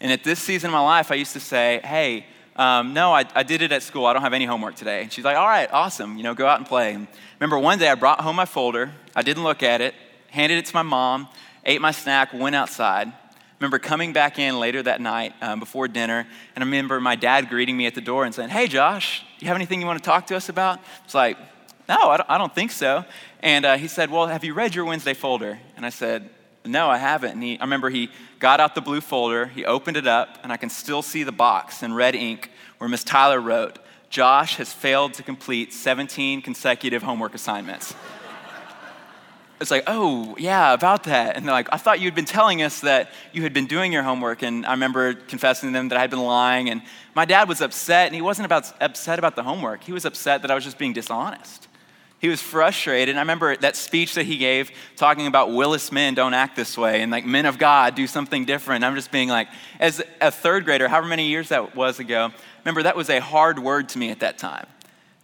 And 0.00 0.12
at 0.12 0.24
this 0.24 0.40
season 0.40 0.68
of 0.68 0.74
my 0.74 0.80
life, 0.80 1.10
I 1.10 1.14
used 1.14 1.32
to 1.32 1.40
say, 1.40 1.80
"Hey, 1.84 2.26
um, 2.58 2.92
no, 2.92 3.14
I, 3.14 3.24
I 3.36 3.44
did 3.44 3.62
it 3.62 3.70
at 3.70 3.84
school. 3.84 4.04
I 4.04 4.12
don't 4.12 4.22
have 4.22 4.34
any 4.34 4.44
homework 4.44 4.74
today. 4.74 5.02
And 5.02 5.12
she's 5.12 5.24
like, 5.24 5.36
all 5.36 5.46
right, 5.46 5.72
awesome. 5.72 6.16
You 6.16 6.24
know, 6.24 6.34
go 6.34 6.46
out 6.46 6.58
and 6.58 6.66
play. 6.66 6.92
And 6.92 7.06
remember 7.38 7.56
one 7.56 7.78
day 7.78 7.88
I 7.88 7.94
brought 7.94 8.20
home 8.20 8.34
my 8.34 8.46
folder. 8.46 8.90
I 9.14 9.22
didn't 9.22 9.44
look 9.44 9.62
at 9.62 9.80
it, 9.80 9.94
handed 10.30 10.58
it 10.58 10.66
to 10.66 10.74
my 10.74 10.82
mom, 10.82 11.28
ate 11.64 11.80
my 11.80 11.92
snack, 11.92 12.34
went 12.34 12.56
outside. 12.56 13.12
remember 13.60 13.78
coming 13.78 14.12
back 14.12 14.40
in 14.40 14.58
later 14.58 14.82
that 14.82 15.00
night 15.00 15.34
um, 15.40 15.60
before 15.60 15.86
dinner, 15.86 16.26
and 16.56 16.64
I 16.64 16.66
remember 16.66 17.00
my 17.00 17.14
dad 17.14 17.48
greeting 17.48 17.76
me 17.76 17.86
at 17.86 17.94
the 17.94 18.00
door 18.00 18.24
and 18.24 18.34
saying, 18.34 18.48
hey, 18.50 18.66
Josh, 18.66 19.24
you 19.38 19.46
have 19.46 19.56
anything 19.56 19.80
you 19.80 19.86
want 19.86 20.00
to 20.00 20.04
talk 20.04 20.26
to 20.26 20.36
us 20.36 20.48
about? 20.48 20.80
It's 21.04 21.14
like, 21.14 21.38
no, 21.88 22.10
I 22.10 22.16
don't, 22.16 22.30
I 22.30 22.38
don't 22.38 22.54
think 22.54 22.72
so. 22.72 23.04
And 23.40 23.64
uh, 23.64 23.76
he 23.76 23.86
said, 23.86 24.10
well, 24.10 24.26
have 24.26 24.42
you 24.42 24.52
read 24.52 24.74
your 24.74 24.84
Wednesday 24.84 25.14
folder? 25.14 25.60
And 25.76 25.86
I 25.86 25.90
said, 25.90 26.28
no, 26.68 26.88
I 26.88 26.98
haven't. 26.98 27.32
And 27.32 27.42
he, 27.42 27.58
I 27.58 27.64
remember 27.64 27.90
he 27.90 28.10
got 28.38 28.60
out 28.60 28.74
the 28.74 28.80
blue 28.80 29.00
folder, 29.00 29.46
he 29.46 29.64
opened 29.64 29.96
it 29.96 30.06
up, 30.06 30.38
and 30.42 30.52
I 30.52 30.56
can 30.56 30.70
still 30.70 31.02
see 31.02 31.22
the 31.22 31.32
box 31.32 31.82
in 31.82 31.94
red 31.94 32.14
ink 32.14 32.50
where 32.78 32.88
Miss 32.88 33.04
Tyler 33.04 33.40
wrote, 33.40 33.78
Josh 34.10 34.56
has 34.56 34.72
failed 34.72 35.14
to 35.14 35.22
complete 35.22 35.72
17 35.72 36.42
consecutive 36.42 37.02
homework 37.02 37.34
assignments. 37.34 37.94
it's 39.60 39.70
like, 39.70 39.84
oh, 39.86 40.34
yeah, 40.38 40.72
about 40.72 41.04
that. 41.04 41.36
And 41.36 41.44
they're 41.44 41.52
like, 41.52 41.68
I 41.72 41.76
thought 41.76 42.00
you'd 42.00 42.14
been 42.14 42.24
telling 42.24 42.62
us 42.62 42.80
that 42.80 43.10
you 43.32 43.42
had 43.42 43.52
been 43.52 43.66
doing 43.66 43.92
your 43.92 44.02
homework. 44.02 44.42
And 44.42 44.64
I 44.64 44.70
remember 44.70 45.14
confessing 45.14 45.70
to 45.70 45.72
them 45.72 45.88
that 45.88 45.98
I 45.98 46.00
had 46.00 46.10
been 46.10 46.22
lying. 46.22 46.70
And 46.70 46.82
my 47.14 47.26
dad 47.26 47.48
was 47.48 47.60
upset, 47.60 48.06
and 48.06 48.14
he 48.14 48.22
wasn't 48.22 48.46
about, 48.46 48.72
upset 48.80 49.18
about 49.18 49.36
the 49.36 49.42
homework. 49.42 49.84
He 49.84 49.92
was 49.92 50.04
upset 50.04 50.42
that 50.42 50.50
I 50.50 50.54
was 50.54 50.64
just 50.64 50.78
being 50.78 50.94
dishonest. 50.94 51.67
He 52.20 52.28
was 52.28 52.42
frustrated. 52.42 53.10
And 53.10 53.18
I 53.18 53.22
remember 53.22 53.56
that 53.56 53.76
speech 53.76 54.14
that 54.14 54.26
he 54.26 54.38
gave 54.38 54.72
talking 54.96 55.26
about 55.26 55.52
Willis 55.52 55.92
men 55.92 56.14
don't 56.14 56.34
act 56.34 56.56
this 56.56 56.76
way 56.76 57.00
and 57.00 57.12
like 57.12 57.24
men 57.24 57.46
of 57.46 57.58
God 57.58 57.94
do 57.94 58.06
something 58.06 58.44
different. 58.44 58.84
I'm 58.84 58.96
just 58.96 59.12
being 59.12 59.28
like, 59.28 59.48
as 59.78 60.02
a 60.20 60.30
third 60.30 60.64
grader, 60.64 60.88
however 60.88 61.06
many 61.06 61.28
years 61.28 61.50
that 61.50 61.76
was 61.76 62.00
ago, 62.00 62.30
remember 62.64 62.82
that 62.82 62.96
was 62.96 63.08
a 63.08 63.20
hard 63.20 63.60
word 63.60 63.88
to 63.90 63.98
me 63.98 64.10
at 64.10 64.20
that 64.20 64.36
time. 64.36 64.66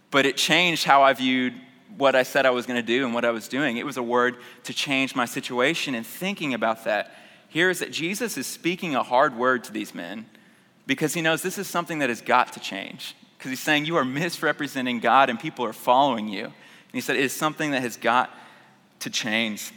But 0.09 0.25
it 0.25 0.37
changed 0.37 0.85
how 0.85 1.03
I 1.03 1.13
viewed 1.13 1.53
what 1.97 2.15
I 2.15 2.23
said 2.23 2.45
I 2.45 2.51
was 2.51 2.65
going 2.65 2.79
to 2.79 2.85
do 2.85 3.05
and 3.05 3.13
what 3.13 3.25
I 3.25 3.31
was 3.31 3.47
doing. 3.47 3.77
It 3.77 3.85
was 3.85 3.97
a 3.97 4.03
word 4.03 4.37
to 4.63 4.73
change 4.73 5.15
my 5.15 5.25
situation. 5.25 5.95
And 5.95 6.05
thinking 6.05 6.53
about 6.53 6.85
that, 6.85 7.13
here 7.49 7.69
is 7.69 7.79
that 7.79 7.91
Jesus 7.91 8.37
is 8.37 8.47
speaking 8.47 8.95
a 8.95 9.03
hard 9.03 9.35
word 9.35 9.65
to 9.65 9.73
these 9.73 9.93
men 9.93 10.25
because 10.87 11.13
he 11.13 11.21
knows 11.21 11.41
this 11.41 11.57
is 11.57 11.67
something 11.67 11.99
that 11.99 12.09
has 12.09 12.21
got 12.21 12.53
to 12.53 12.59
change. 12.59 13.15
Because 13.37 13.51
he's 13.51 13.61
saying, 13.61 13.85
You 13.85 13.97
are 13.97 14.05
misrepresenting 14.05 14.99
God 14.99 15.29
and 15.29 15.39
people 15.39 15.65
are 15.65 15.73
following 15.73 16.29
you 16.29 16.53
he 16.95 17.01
said, 17.01 17.17
it 17.17 17.23
is 17.23 17.33
something 17.33 17.71
that 17.71 17.81
has 17.81 17.97
got 17.97 18.31
to 19.01 19.09
change. 19.09 19.73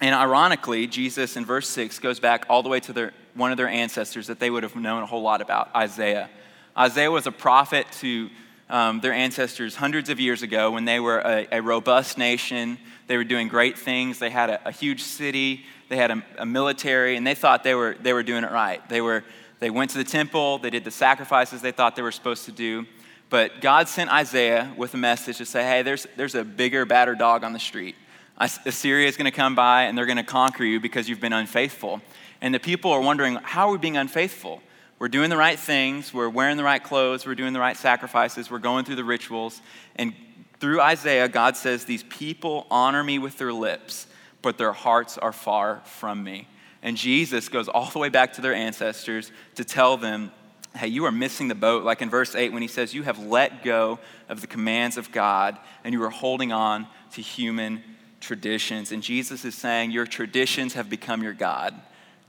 And 0.00 0.14
ironically, 0.14 0.86
Jesus 0.86 1.36
in 1.36 1.44
verse 1.44 1.68
6 1.68 1.98
goes 2.00 2.20
back 2.20 2.46
all 2.48 2.62
the 2.62 2.68
way 2.68 2.80
to 2.80 2.92
their, 2.92 3.12
one 3.34 3.50
of 3.50 3.56
their 3.56 3.68
ancestors 3.68 4.26
that 4.26 4.40
they 4.40 4.50
would 4.50 4.62
have 4.62 4.76
known 4.76 5.02
a 5.02 5.06
whole 5.06 5.22
lot 5.22 5.40
about, 5.40 5.74
Isaiah. 5.74 6.28
Isaiah 6.76 7.10
was 7.10 7.26
a 7.26 7.32
prophet 7.32 7.86
to 8.00 8.30
um, 8.70 9.00
their 9.00 9.12
ancestors 9.12 9.76
hundreds 9.76 10.10
of 10.10 10.20
years 10.20 10.42
ago 10.42 10.70
when 10.72 10.84
they 10.84 11.00
were 11.00 11.20
a, 11.20 11.46
a, 11.52 11.62
robust 11.62 12.18
nation. 12.18 12.78
They 13.06 13.16
were 13.16 13.24
doing 13.24 13.48
great 13.48 13.78
things. 13.78 14.18
They 14.18 14.30
had 14.30 14.50
a, 14.50 14.68
a 14.68 14.72
huge 14.72 15.02
city, 15.02 15.64
they 15.88 15.96
had 15.96 16.10
a, 16.10 16.22
a, 16.38 16.46
military, 16.46 17.16
and 17.16 17.26
they 17.26 17.34
thought 17.34 17.64
they 17.64 17.74
were, 17.74 17.96
they 18.00 18.12
were 18.12 18.22
doing 18.22 18.44
it 18.44 18.50
right. 18.50 18.86
They, 18.88 19.00
were, 19.00 19.24
they 19.58 19.70
went 19.70 19.90
to 19.92 19.98
the 19.98 20.04
temple, 20.04 20.58
they 20.58 20.70
did 20.70 20.84
the 20.84 20.90
sacrifices 20.90 21.62
they 21.62 21.72
thought 21.72 21.96
they 21.96 22.02
were 22.02 22.12
supposed 22.12 22.44
to 22.44 22.52
do. 22.52 22.84
But 23.30 23.60
God 23.60 23.88
sent 23.88 24.10
Isaiah 24.10 24.72
with 24.76 24.94
a 24.94 24.96
message 24.96 25.38
to 25.38 25.46
say, 25.46 25.62
hey, 25.62 25.82
there's, 25.82 26.06
there's 26.16 26.34
a 26.34 26.44
bigger, 26.44 26.86
badder 26.86 27.14
dog 27.14 27.44
on 27.44 27.52
the 27.52 27.58
street. 27.58 27.94
Assyria 28.38 29.08
is 29.08 29.16
going 29.16 29.30
to 29.30 29.36
come 29.36 29.54
by 29.54 29.84
and 29.84 29.98
they're 29.98 30.06
going 30.06 30.16
to 30.16 30.22
conquer 30.22 30.64
you 30.64 30.80
because 30.80 31.08
you've 31.08 31.20
been 31.20 31.32
unfaithful. 31.32 32.00
And 32.40 32.54
the 32.54 32.60
people 32.60 32.92
are 32.92 33.00
wondering, 33.00 33.34
how 33.36 33.68
are 33.68 33.72
we 33.72 33.78
being 33.78 33.96
unfaithful? 33.96 34.62
We're 34.98 35.08
doing 35.08 35.30
the 35.30 35.36
right 35.36 35.58
things, 35.58 36.12
we're 36.12 36.28
wearing 36.28 36.56
the 36.56 36.64
right 36.64 36.82
clothes, 36.82 37.24
we're 37.24 37.36
doing 37.36 37.52
the 37.52 37.60
right 37.60 37.76
sacrifices, 37.76 38.50
we're 38.50 38.58
going 38.58 38.84
through 38.84 38.96
the 38.96 39.04
rituals. 39.04 39.60
And 39.94 40.12
through 40.58 40.80
Isaiah, 40.80 41.28
God 41.28 41.56
says, 41.56 41.84
These 41.84 42.02
people 42.04 42.66
honor 42.68 43.04
me 43.04 43.20
with 43.20 43.38
their 43.38 43.52
lips, 43.52 44.08
but 44.42 44.58
their 44.58 44.72
hearts 44.72 45.16
are 45.16 45.32
far 45.32 45.82
from 45.84 46.24
me. 46.24 46.48
And 46.82 46.96
Jesus 46.96 47.48
goes 47.48 47.68
all 47.68 47.90
the 47.90 47.98
way 47.98 48.08
back 48.08 48.32
to 48.34 48.40
their 48.40 48.54
ancestors 48.54 49.30
to 49.54 49.64
tell 49.64 49.96
them, 49.96 50.32
hey, 50.76 50.88
you 50.88 51.04
are 51.04 51.12
missing 51.12 51.48
the 51.48 51.54
boat. 51.54 51.84
Like 51.84 52.02
in 52.02 52.10
verse 52.10 52.34
8, 52.34 52.52
when 52.52 52.62
he 52.62 52.68
says, 52.68 52.94
You 52.94 53.02
have 53.02 53.18
let 53.18 53.62
go 53.62 53.98
of 54.28 54.40
the 54.40 54.46
commands 54.46 54.96
of 54.96 55.12
God 55.12 55.58
and 55.84 55.92
you 55.92 56.02
are 56.04 56.10
holding 56.10 56.52
on 56.52 56.86
to 57.12 57.22
human 57.22 57.82
traditions. 58.20 58.92
And 58.92 59.02
Jesus 59.02 59.44
is 59.44 59.54
saying, 59.54 59.90
Your 59.90 60.06
traditions 60.06 60.74
have 60.74 60.88
become 60.88 61.22
your 61.22 61.32
God 61.32 61.74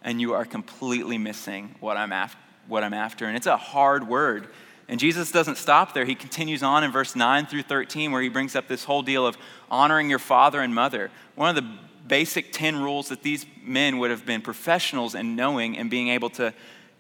and 0.02 0.22
you 0.22 0.34
are 0.34 0.46
completely 0.46 1.18
missing 1.18 1.76
what 1.80 1.98
I'm 1.98 2.12
after. 2.12 2.40
What 2.68 2.84
I'm 2.84 2.94
after. 2.94 3.26
And 3.26 3.36
it's 3.36 3.48
a 3.48 3.58
hard 3.58 4.08
word. 4.08 4.48
And 4.88 5.00
Jesus 5.00 5.32
doesn't 5.32 5.58
stop 5.58 5.94
there. 5.94 6.06
He 6.06 6.16
continues 6.16 6.62
on 6.62 6.84
in 6.84 6.92
verse 6.92 7.16
9 7.16 7.48
through 7.48 7.64
13, 7.64 8.12
where 8.12 8.22
he 8.22 8.30
brings 8.30 8.56
up 8.56 8.68
this 8.68 8.84
whole 8.84 9.02
deal 9.02 9.26
of 9.26 9.38
honoring 9.72 10.10
your 10.10 10.20
father 10.20 10.62
and 10.62 10.74
mother. 10.74 11.10
One 11.36 11.50
of 11.50 11.56
the 11.56 11.70
basic 12.08 12.52
10 12.52 12.82
rules 12.82 13.10
that 13.10 13.24
these 13.24 13.46
men 13.64 13.98
would 14.00 14.12
have 14.12 14.26
been 14.26 14.42
professionals 14.42 15.16
in 15.16 15.36
knowing 15.36 15.78
and 15.78 15.90
being 15.90 16.10
able 16.10 16.30
to 16.32 16.54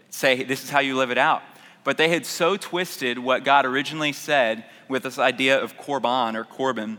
say, 0.10 0.44
this 0.44 0.64
is 0.64 0.70
how 0.70 0.80
you 0.80 0.96
live 0.96 1.12
it 1.12 1.18
out. 1.18 1.42
But 1.84 1.98
they 1.98 2.10
had 2.10 2.26
so 2.26 2.58
twisted 2.58 3.18
what 3.18 3.44
God 3.44 3.66
originally 3.66 4.14
said 4.14 4.66
with 4.88 5.04
this 5.04 5.18
idea 5.18 5.60
of 5.62 5.78
korban 5.78 6.36
or 6.36 6.44
korban, 6.44 6.98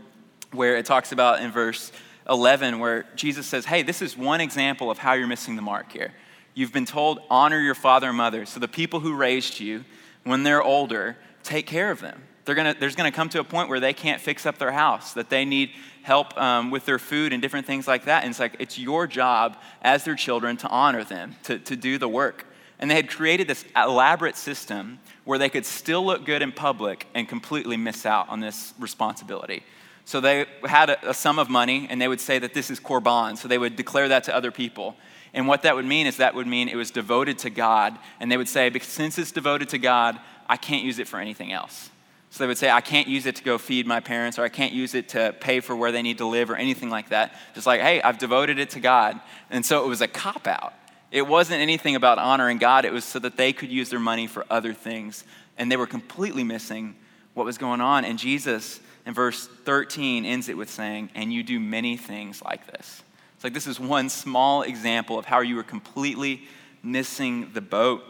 where 0.51 0.75
it 0.77 0.85
talks 0.85 1.11
about 1.11 1.41
in 1.41 1.51
verse 1.51 1.91
11, 2.29 2.79
where 2.79 3.05
Jesus 3.15 3.47
says, 3.47 3.65
hey, 3.65 3.83
this 3.83 4.01
is 4.01 4.17
one 4.17 4.41
example 4.41 4.89
of 4.89 4.97
how 4.97 5.13
you're 5.13 5.27
missing 5.27 5.55
the 5.55 5.61
mark 5.61 5.91
here. 5.91 6.13
You've 6.53 6.73
been 6.73 6.85
told, 6.85 7.19
honor 7.29 7.59
your 7.59 7.75
father 7.75 8.09
and 8.09 8.17
mother. 8.17 8.45
So 8.45 8.59
the 8.59 8.67
people 8.67 8.99
who 8.99 9.15
raised 9.15 9.59
you, 9.59 9.85
when 10.23 10.43
they're 10.43 10.63
older, 10.63 11.17
take 11.43 11.67
care 11.67 11.91
of 11.91 12.01
them. 12.01 12.23
Gonna, 12.45 12.75
there's 12.77 12.95
going 12.95 13.09
to 13.09 13.15
come 13.15 13.29
to 13.29 13.39
a 13.39 13.45
point 13.45 13.69
where 13.69 13.79
they 13.79 13.93
can't 13.93 14.19
fix 14.19 14.45
up 14.45 14.57
their 14.57 14.73
house, 14.73 15.13
that 15.13 15.29
they 15.29 15.45
need 15.45 15.71
help 16.01 16.37
um, 16.37 16.69
with 16.69 16.85
their 16.85 16.99
food 16.99 17.31
and 17.31 17.41
different 17.41 17.65
things 17.65 17.87
like 17.87 18.05
that. 18.05 18.23
And 18.23 18.31
it's 18.31 18.39
like, 18.41 18.55
it's 18.59 18.77
your 18.77 19.07
job 19.07 19.55
as 19.81 20.03
their 20.03 20.15
children 20.15 20.57
to 20.57 20.67
honor 20.67 21.05
them, 21.05 21.35
to, 21.43 21.59
to 21.59 21.77
do 21.77 21.97
the 21.97 22.09
work. 22.09 22.45
And 22.81 22.89
they 22.89 22.95
had 22.95 23.09
created 23.09 23.47
this 23.47 23.63
elaborate 23.75 24.35
system 24.35 24.99
where 25.23 25.37
they 25.37 25.49
could 25.49 25.65
still 25.65 26.05
look 26.05 26.25
good 26.25 26.41
in 26.41 26.51
public 26.51 27.07
and 27.13 27.29
completely 27.29 27.77
miss 27.77 28.05
out 28.05 28.27
on 28.27 28.39
this 28.39 28.73
responsibility. 28.79 29.63
So 30.03 30.19
they 30.19 30.47
had 30.65 30.89
a, 30.89 31.11
a 31.11 31.13
sum 31.13 31.37
of 31.37 31.47
money 31.47 31.87
and 31.89 32.01
they 32.01 32.07
would 32.07 32.19
say 32.19 32.39
that 32.39 32.53
this 32.53 32.71
is 32.71 32.79
korban. 32.79 33.37
So 33.37 33.47
they 33.47 33.59
would 33.59 33.75
declare 33.75 34.09
that 34.09 34.23
to 34.25 34.35
other 34.35 34.51
people. 34.51 34.95
And 35.33 35.47
what 35.47 35.61
that 35.61 35.75
would 35.75 35.85
mean 35.85 36.07
is 36.07 36.17
that 36.17 36.35
would 36.35 36.47
mean 36.47 36.67
it 36.67 36.75
was 36.75 36.91
devoted 36.91 37.37
to 37.39 37.49
God. 37.49 37.97
And 38.19 38.31
they 38.31 38.35
would 38.35 38.49
say, 38.49 38.71
since 38.79 39.17
it's 39.17 39.31
devoted 39.31 39.69
to 39.69 39.77
God, 39.77 40.19
I 40.49 40.57
can't 40.57 40.83
use 40.83 40.99
it 40.99 41.07
for 41.07 41.19
anything 41.19 41.53
else. 41.53 41.91
So 42.31 42.43
they 42.43 42.47
would 42.47 42.57
say, 42.57 42.69
I 42.69 42.81
can't 42.81 43.07
use 43.07 43.25
it 43.25 43.35
to 43.37 43.43
go 43.43 43.57
feed 43.57 43.85
my 43.85 43.99
parents, 43.99 44.39
or 44.39 44.43
I 44.43 44.49
can't 44.49 44.71
use 44.71 44.95
it 44.95 45.09
to 45.09 45.35
pay 45.41 45.59
for 45.59 45.75
where 45.75 45.91
they 45.91 46.01
need 46.01 46.17
to 46.19 46.25
live, 46.25 46.49
or 46.49 46.55
anything 46.55 46.89
like 46.89 47.09
that. 47.09 47.35
Just 47.53 47.67
like, 47.67 47.81
hey, 47.81 48.01
I've 48.01 48.17
devoted 48.17 48.57
it 48.57 48.69
to 48.71 48.79
God. 48.79 49.19
And 49.49 49.65
so 49.65 49.83
it 49.83 49.87
was 49.87 49.99
a 49.99 50.07
cop 50.07 50.47
out. 50.47 50.73
It 51.11 51.27
wasn't 51.27 51.59
anything 51.59 51.95
about 51.97 52.17
honoring 52.17 52.57
God, 52.57 52.85
it 52.85 52.93
was 52.93 53.03
so 53.03 53.19
that 53.19 53.35
they 53.35 53.51
could 53.51 53.69
use 53.69 53.89
their 53.89 53.99
money 53.99 54.27
for 54.27 54.45
other 54.49 54.73
things. 54.73 55.25
And 55.57 55.69
they 55.69 55.75
were 55.75 55.87
completely 55.87 56.43
missing 56.43 56.95
what 57.33 57.45
was 57.45 57.57
going 57.57 57.81
on. 57.81 58.05
And 58.05 58.17
Jesus, 58.17 58.79
in 59.05 59.13
verse 59.13 59.47
13, 59.65 60.25
ends 60.25 60.47
it 60.47 60.55
with 60.55 60.69
saying, 60.69 61.09
And 61.13 61.31
you 61.33 61.43
do 61.43 61.59
many 61.59 61.97
things 61.97 62.41
like 62.41 62.65
this. 62.67 63.03
It's 63.35 63.43
like 63.43 63.53
this 63.53 63.67
is 63.67 63.79
one 63.79 64.07
small 64.07 64.61
example 64.61 65.19
of 65.19 65.25
how 65.25 65.41
you 65.41 65.55
were 65.55 65.63
completely 65.63 66.43
missing 66.81 67.51
the 67.53 67.61
boat 67.61 68.03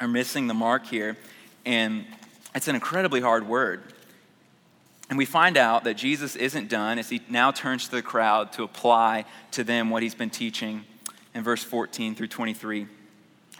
or 0.00 0.06
missing 0.06 0.46
the 0.46 0.54
mark 0.54 0.86
here. 0.86 1.16
And 1.66 2.04
it's 2.54 2.68
an 2.68 2.76
incredibly 2.76 3.20
hard 3.20 3.48
word. 3.48 3.82
And 5.10 5.18
we 5.18 5.24
find 5.24 5.56
out 5.56 5.84
that 5.84 5.94
Jesus 5.94 6.36
isn't 6.36 6.68
done 6.68 6.98
as 6.98 7.08
he 7.08 7.20
now 7.28 7.50
turns 7.50 7.86
to 7.86 7.96
the 7.96 8.02
crowd 8.02 8.52
to 8.52 8.62
apply 8.62 9.24
to 9.50 9.64
them 9.64 9.90
what 9.90 10.02
he's 10.02 10.14
been 10.14 10.30
teaching 10.30 10.84
in 11.34 11.42
verse 11.42 11.64
14 11.64 12.14
through 12.14 12.28
23. 12.28 12.82
It 12.82 12.88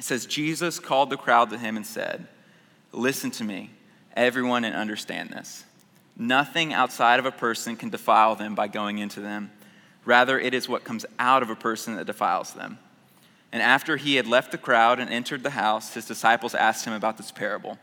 says, 0.01 0.27
Jesus 0.27 0.79
called 0.79 1.11
the 1.11 1.17
crowd 1.17 1.51
to 1.51 1.59
him 1.59 1.77
and 1.77 1.87
said, 1.87 2.27
Listen 2.93 3.31
to 3.33 3.45
me, 3.45 3.71
everyone, 4.17 4.65
and 4.65 4.75
understand 4.75 5.31
this. 5.31 5.65
Nothing 6.17 6.73
outside 6.73 7.19
of 7.19 7.27
a 7.27 7.33
person 7.33 7.77
can 7.77 7.91
defile 7.91 8.37
them 8.37 8.55
by 8.55 8.69
going 8.69 8.99
into 8.99 9.21
them. 9.21 9.51
Rather, 10.05 10.39
it 10.39 10.55
is 10.55 10.69
what 10.69 10.85
comes 10.85 11.05
out 11.19 11.43
of 11.43 11.51
a 11.51 11.57
person 11.57 11.97
that 11.97 12.07
defiles 12.07 12.53
them. 12.53 12.79
And 13.53 13.63
after 13.63 13.97
he 13.97 14.17
had 14.17 14.27
left 14.27 14.53
the 14.53 14.59
crowd 14.59 15.01
and 15.01 15.11
entered 15.11 15.43
the 15.43 15.51
house, 15.51 15.95
his 15.95 16.07
disciples 16.07 16.55
asked 16.55 16.85
him 16.85 16.93
about 16.93 17.17
this 17.17 17.33
parable. 17.33 17.79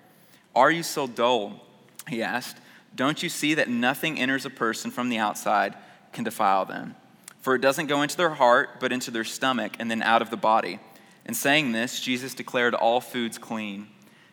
Are 0.55 0.71
you 0.71 0.83
so 0.83 1.07
dull? 1.07 1.65
He 2.07 2.21
asked. 2.21 2.57
Don't 2.95 3.23
you 3.23 3.29
see 3.29 3.53
that 3.53 3.69
nothing 3.69 4.19
enters 4.19 4.45
a 4.45 4.49
person 4.49 4.91
from 4.91 5.09
the 5.09 5.17
outside 5.17 5.75
can 6.11 6.23
defile 6.23 6.65
them? 6.65 6.95
For 7.41 7.55
it 7.55 7.61
doesn't 7.61 7.87
go 7.87 8.01
into 8.01 8.17
their 8.17 8.29
heart, 8.31 8.79
but 8.79 8.91
into 8.91 9.11
their 9.11 9.23
stomach, 9.23 9.73
and 9.79 9.89
then 9.89 10.01
out 10.01 10.21
of 10.21 10.29
the 10.29 10.37
body. 10.37 10.79
And 11.25 11.35
saying 11.35 11.71
this, 11.71 11.99
Jesus 11.99 12.33
declared 12.33 12.73
all 12.73 13.01
foods 13.01 13.37
clean. 13.37 13.87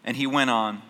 And 0.04 0.16
he 0.16 0.26
went 0.26 0.50
on 0.50 0.82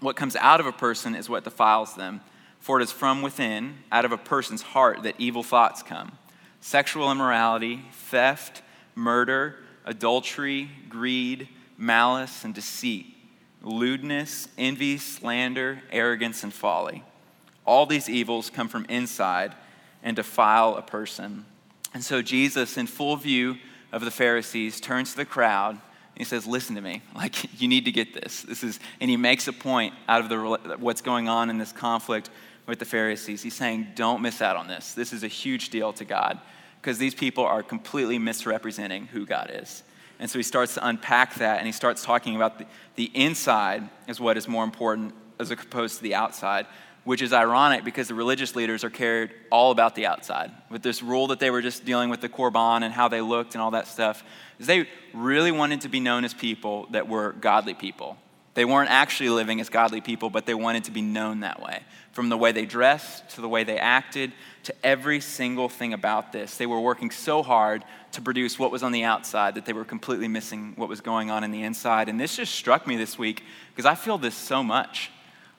What 0.00 0.16
comes 0.16 0.36
out 0.36 0.60
of 0.60 0.66
a 0.66 0.72
person 0.72 1.14
is 1.14 1.28
what 1.28 1.44
defiles 1.44 1.94
them. 1.94 2.20
For 2.60 2.80
it 2.80 2.82
is 2.82 2.92
from 2.92 3.22
within, 3.22 3.78
out 3.92 4.04
of 4.04 4.12
a 4.12 4.18
person's 4.18 4.62
heart, 4.62 5.02
that 5.02 5.14
evil 5.18 5.42
thoughts 5.42 5.82
come 5.82 6.12
sexual 6.60 7.10
immorality, 7.10 7.84
theft, 7.92 8.62
murder, 8.94 9.56
adultery, 9.84 10.70
greed, 10.88 11.48
malice, 11.76 12.44
and 12.44 12.54
deceit 12.54 13.14
lewdness, 13.62 14.48
envy, 14.56 14.98
slander, 14.98 15.82
arrogance, 15.90 16.42
and 16.42 16.52
folly. 16.52 17.02
All 17.64 17.86
these 17.86 18.08
evils 18.08 18.50
come 18.50 18.68
from 18.68 18.86
inside 18.88 19.54
and 20.02 20.16
defile 20.16 20.76
a 20.76 20.82
person. 20.82 21.44
And 21.94 22.04
so 22.04 22.22
Jesus, 22.22 22.76
in 22.76 22.86
full 22.86 23.16
view 23.16 23.56
of 23.92 24.04
the 24.04 24.10
Pharisees, 24.10 24.80
turns 24.80 25.12
to 25.12 25.16
the 25.16 25.24
crowd 25.24 25.70
and 25.70 25.80
he 26.18 26.24
says, 26.24 26.46
Listen 26.46 26.74
to 26.74 26.80
me. 26.80 27.02
Like, 27.14 27.60
you 27.60 27.68
need 27.68 27.84
to 27.86 27.92
get 27.92 28.14
this. 28.14 28.42
This 28.42 28.62
is, 28.62 28.80
and 29.00 29.10
he 29.10 29.16
makes 29.16 29.48
a 29.48 29.52
point 29.52 29.94
out 30.08 30.20
of 30.20 30.28
the, 30.28 30.76
what's 30.76 31.00
going 31.00 31.28
on 31.28 31.50
in 31.50 31.58
this 31.58 31.72
conflict 31.72 32.30
with 32.66 32.78
the 32.78 32.84
Pharisees. 32.84 33.42
He's 33.42 33.54
saying, 33.54 33.88
Don't 33.94 34.22
miss 34.22 34.42
out 34.42 34.56
on 34.56 34.68
this. 34.68 34.94
This 34.94 35.12
is 35.12 35.22
a 35.22 35.28
huge 35.28 35.70
deal 35.70 35.92
to 35.94 36.04
God 36.04 36.40
because 36.80 36.98
these 36.98 37.14
people 37.14 37.44
are 37.44 37.62
completely 37.62 38.18
misrepresenting 38.18 39.06
who 39.06 39.26
God 39.26 39.50
is. 39.52 39.82
And 40.20 40.30
so 40.30 40.38
he 40.38 40.42
starts 40.42 40.74
to 40.74 40.86
unpack 40.86 41.34
that 41.36 41.58
and 41.58 41.66
he 41.66 41.72
starts 41.72 42.02
talking 42.02 42.36
about 42.36 42.58
the, 42.58 42.66
the 42.96 43.10
inside 43.14 43.88
is 44.06 44.20
what 44.20 44.36
is 44.36 44.48
more 44.48 44.64
important 44.64 45.14
as 45.38 45.50
opposed 45.50 45.98
to 45.98 46.02
the 46.02 46.14
outside, 46.14 46.66
which 47.08 47.22
is 47.22 47.32
ironic 47.32 47.84
because 47.84 48.06
the 48.08 48.14
religious 48.14 48.54
leaders 48.54 48.84
are 48.84 48.90
cared 48.90 49.32
all 49.50 49.70
about 49.70 49.94
the 49.94 50.04
outside. 50.04 50.50
With 50.68 50.82
this 50.82 51.02
rule 51.02 51.28
that 51.28 51.40
they 51.40 51.50
were 51.50 51.62
just 51.62 51.86
dealing 51.86 52.10
with 52.10 52.20
the 52.20 52.28
korban 52.28 52.82
and 52.82 52.92
how 52.92 53.08
they 53.08 53.22
looked 53.22 53.54
and 53.54 53.62
all 53.62 53.70
that 53.70 53.86
stuff, 53.86 54.22
is 54.58 54.66
they 54.66 54.86
really 55.14 55.50
wanted 55.50 55.80
to 55.80 55.88
be 55.88 56.00
known 56.00 56.26
as 56.26 56.34
people 56.34 56.86
that 56.90 57.08
were 57.08 57.32
godly 57.32 57.72
people. 57.72 58.18
They 58.52 58.66
weren't 58.66 58.90
actually 58.90 59.30
living 59.30 59.58
as 59.58 59.70
godly 59.70 60.02
people, 60.02 60.28
but 60.28 60.44
they 60.44 60.52
wanted 60.52 60.84
to 60.84 60.90
be 60.90 61.00
known 61.00 61.40
that 61.40 61.62
way. 61.62 61.80
From 62.12 62.28
the 62.28 62.36
way 62.36 62.52
they 62.52 62.66
dressed 62.66 63.30
to 63.30 63.40
the 63.40 63.48
way 63.48 63.64
they 63.64 63.78
acted 63.78 64.34
to 64.64 64.74
every 64.84 65.20
single 65.20 65.70
thing 65.70 65.94
about 65.94 66.30
this. 66.30 66.58
They 66.58 66.66
were 66.66 66.78
working 66.78 67.10
so 67.10 67.42
hard 67.42 67.86
to 68.12 68.20
produce 68.20 68.58
what 68.58 68.70
was 68.70 68.82
on 68.82 68.92
the 68.92 69.04
outside 69.04 69.54
that 69.54 69.64
they 69.64 69.72
were 69.72 69.86
completely 69.86 70.28
missing 70.28 70.74
what 70.76 70.90
was 70.90 71.00
going 71.00 71.30
on 71.30 71.42
in 71.42 71.52
the 71.52 71.62
inside. 71.62 72.10
And 72.10 72.20
this 72.20 72.36
just 72.36 72.54
struck 72.54 72.86
me 72.86 72.98
this 72.98 73.18
week 73.18 73.44
because 73.74 73.86
I 73.86 73.94
feel 73.94 74.18
this 74.18 74.34
so 74.34 74.62
much. 74.62 75.10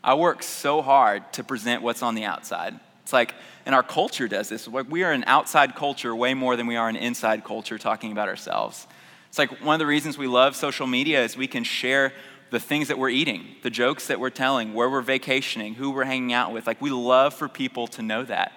I 0.04 0.14
work 0.14 0.44
so 0.44 0.82
hard 0.82 1.32
to 1.34 1.44
present 1.44 1.82
what's 1.82 2.02
on 2.02 2.16
the 2.16 2.24
outside. 2.24 2.80
It's 3.04 3.14
like, 3.14 3.36
and 3.66 3.76
our 3.76 3.84
culture 3.84 4.28
does 4.28 4.50
this. 4.50 4.68
We 4.68 5.04
are 5.04 5.12
an 5.12 5.24
outside 5.28 5.76
culture 5.76 6.16
way 6.16 6.34
more 6.34 6.56
than 6.56 6.68
we 6.68 6.76
are 6.76 6.88
an 6.88 6.96
inside 6.96 7.44
culture 7.44 7.78
talking 7.78 8.12
about 8.12 8.30
ourselves. 8.30 8.88
It's 9.28 9.38
like 9.38 9.64
one 9.64 9.76
of 9.76 9.80
the 9.80 9.86
reasons 9.86 10.18
we 10.18 10.28
love 10.28 10.56
social 10.56 10.88
media 10.88 11.24
is 11.24 11.36
we 11.36 11.48
can 11.48 11.64
share 11.64 12.14
the 12.50 12.60
things 12.60 12.88
that 12.88 12.98
we're 12.98 13.10
eating, 13.10 13.46
the 13.62 13.70
jokes 13.70 14.08
that 14.08 14.20
we're 14.20 14.32
telling, 14.32 14.74
where 14.74 14.90
we're 14.90 15.02
vacationing, 15.02 15.76
who 15.76 15.92
we're 15.92 16.06
hanging 16.06 16.34
out 16.34 16.52
with. 16.52 16.66
Like, 16.66 16.82
we 16.82 16.90
love 16.90 17.34
for 17.34 17.48
people 17.48 17.86
to 17.88 18.02
know 18.02 18.24
that. 18.24 18.54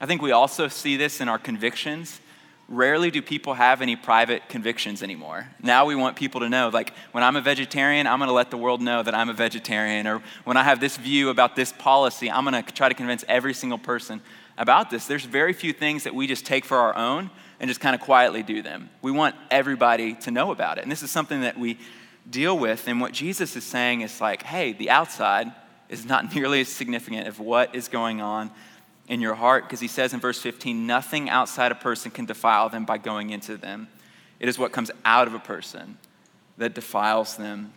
I 0.00 0.06
think 0.06 0.20
we 0.22 0.32
also 0.32 0.66
see 0.66 0.96
this 0.96 1.20
in 1.20 1.28
our 1.28 1.38
convictions 1.38 2.20
rarely 2.70 3.10
do 3.10 3.20
people 3.20 3.54
have 3.54 3.82
any 3.82 3.96
private 3.96 4.48
convictions 4.48 5.02
anymore. 5.02 5.48
Now 5.60 5.86
we 5.86 5.96
want 5.96 6.16
people 6.16 6.40
to 6.40 6.48
know, 6.48 6.70
like, 6.72 6.94
when 7.10 7.24
I'm 7.24 7.34
a 7.34 7.40
vegetarian, 7.40 8.06
I'm 8.06 8.20
gonna 8.20 8.32
let 8.32 8.52
the 8.52 8.56
world 8.56 8.80
know 8.80 9.02
that 9.02 9.12
I'm 9.12 9.28
a 9.28 9.34
vegetarian. 9.34 10.06
Or 10.06 10.22
when 10.44 10.56
I 10.56 10.62
have 10.62 10.78
this 10.78 10.96
view 10.96 11.30
about 11.30 11.56
this 11.56 11.72
policy, 11.72 12.30
I'm 12.30 12.44
gonna 12.44 12.62
try 12.62 12.88
to 12.88 12.94
convince 12.94 13.24
every 13.28 13.54
single 13.54 13.76
person 13.76 14.22
about 14.56 14.88
this. 14.88 15.06
There's 15.06 15.24
very 15.24 15.52
few 15.52 15.72
things 15.72 16.04
that 16.04 16.14
we 16.14 16.28
just 16.28 16.46
take 16.46 16.64
for 16.64 16.78
our 16.78 16.94
own 16.96 17.30
and 17.58 17.68
just 17.68 17.80
kind 17.80 17.94
of 17.94 18.00
quietly 18.00 18.44
do 18.44 18.62
them. 18.62 18.88
We 19.02 19.10
want 19.10 19.34
everybody 19.50 20.14
to 20.14 20.30
know 20.30 20.52
about 20.52 20.78
it. 20.78 20.82
And 20.82 20.92
this 20.92 21.02
is 21.02 21.10
something 21.10 21.40
that 21.40 21.58
we 21.58 21.76
deal 22.28 22.56
with. 22.56 22.86
And 22.86 23.00
what 23.00 23.12
Jesus 23.12 23.56
is 23.56 23.64
saying 23.64 24.02
is 24.02 24.20
like, 24.20 24.44
hey, 24.44 24.74
the 24.74 24.90
outside 24.90 25.52
is 25.88 26.06
not 26.06 26.32
nearly 26.34 26.60
as 26.60 26.68
significant 26.68 27.26
of 27.26 27.40
what 27.40 27.74
is 27.74 27.88
going 27.88 28.20
on 28.20 28.52
in 29.10 29.20
your 29.20 29.34
heart 29.34 29.64
because 29.64 29.80
he 29.80 29.88
says 29.88 30.14
in 30.14 30.20
verse 30.20 30.40
15, 30.40 30.86
nothing 30.86 31.28
outside 31.28 31.72
a 31.72 31.74
person 31.74 32.12
can 32.12 32.24
defile 32.24 32.68
them 32.68 32.84
by 32.84 32.96
going 32.96 33.30
into 33.30 33.56
them. 33.56 33.88
It 34.38 34.48
is 34.48 34.56
what 34.56 34.70
comes 34.70 34.90
out 35.04 35.26
of 35.26 35.34
a 35.34 35.40
person 35.40 35.98
that 36.56 36.74
defiles 36.74 37.36
them. 37.36 37.72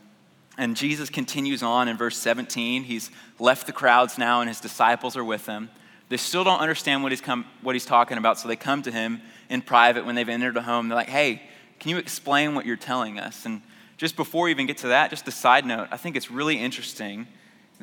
And 0.60 0.78
Jesus 0.78 1.10
continues 1.10 1.64
on 1.64 1.88
in 1.88 1.98
verse 1.98 2.18
17. 2.18 2.84
He's 2.84 3.10
left 3.40 3.66
the 3.66 3.74
crowds 3.74 4.20
now, 4.20 4.42
and 4.42 4.48
his 4.48 4.62
disciples 4.62 5.18
are 5.18 5.24
with 5.24 5.48
him. 5.48 5.72
They 6.10 6.18
still 6.18 6.44
don't 6.44 6.60
understand 6.60 7.02
what 7.02 7.12
he's, 7.12 7.22
come, 7.22 7.46
what 7.64 7.74
he's 7.74 7.86
talking 7.86 8.20
about, 8.20 8.38
so 8.38 8.48
they 8.48 8.56
come 8.56 8.84
to 8.84 8.92
him 8.92 9.20
in 9.50 9.64
private 9.64 10.06
when 10.06 10.14
they've 10.14 10.30
entered 10.30 10.56
a 10.56 10.62
home. 10.62 10.88
They're 10.88 10.96
like, 10.96 11.10
hey, 11.10 11.42
Can 11.80 11.90
you 11.90 11.98
explain 11.98 12.56
what 12.56 12.66
you're 12.66 12.78
telling 12.78 13.20
us? 13.20 13.46
And 13.46 13.62
just 13.98 14.16
before 14.16 14.46
we 14.46 14.52
even 14.52 14.68
get 14.68 14.78
to 14.78 14.88
that, 14.88 15.10
just 15.10 15.28
a 15.28 15.32
side 15.32 15.66
note, 15.66 15.90
I 15.92 15.98
think 15.98 16.16
it's 16.16 16.32
really 16.32 16.58
interesting 16.58 17.28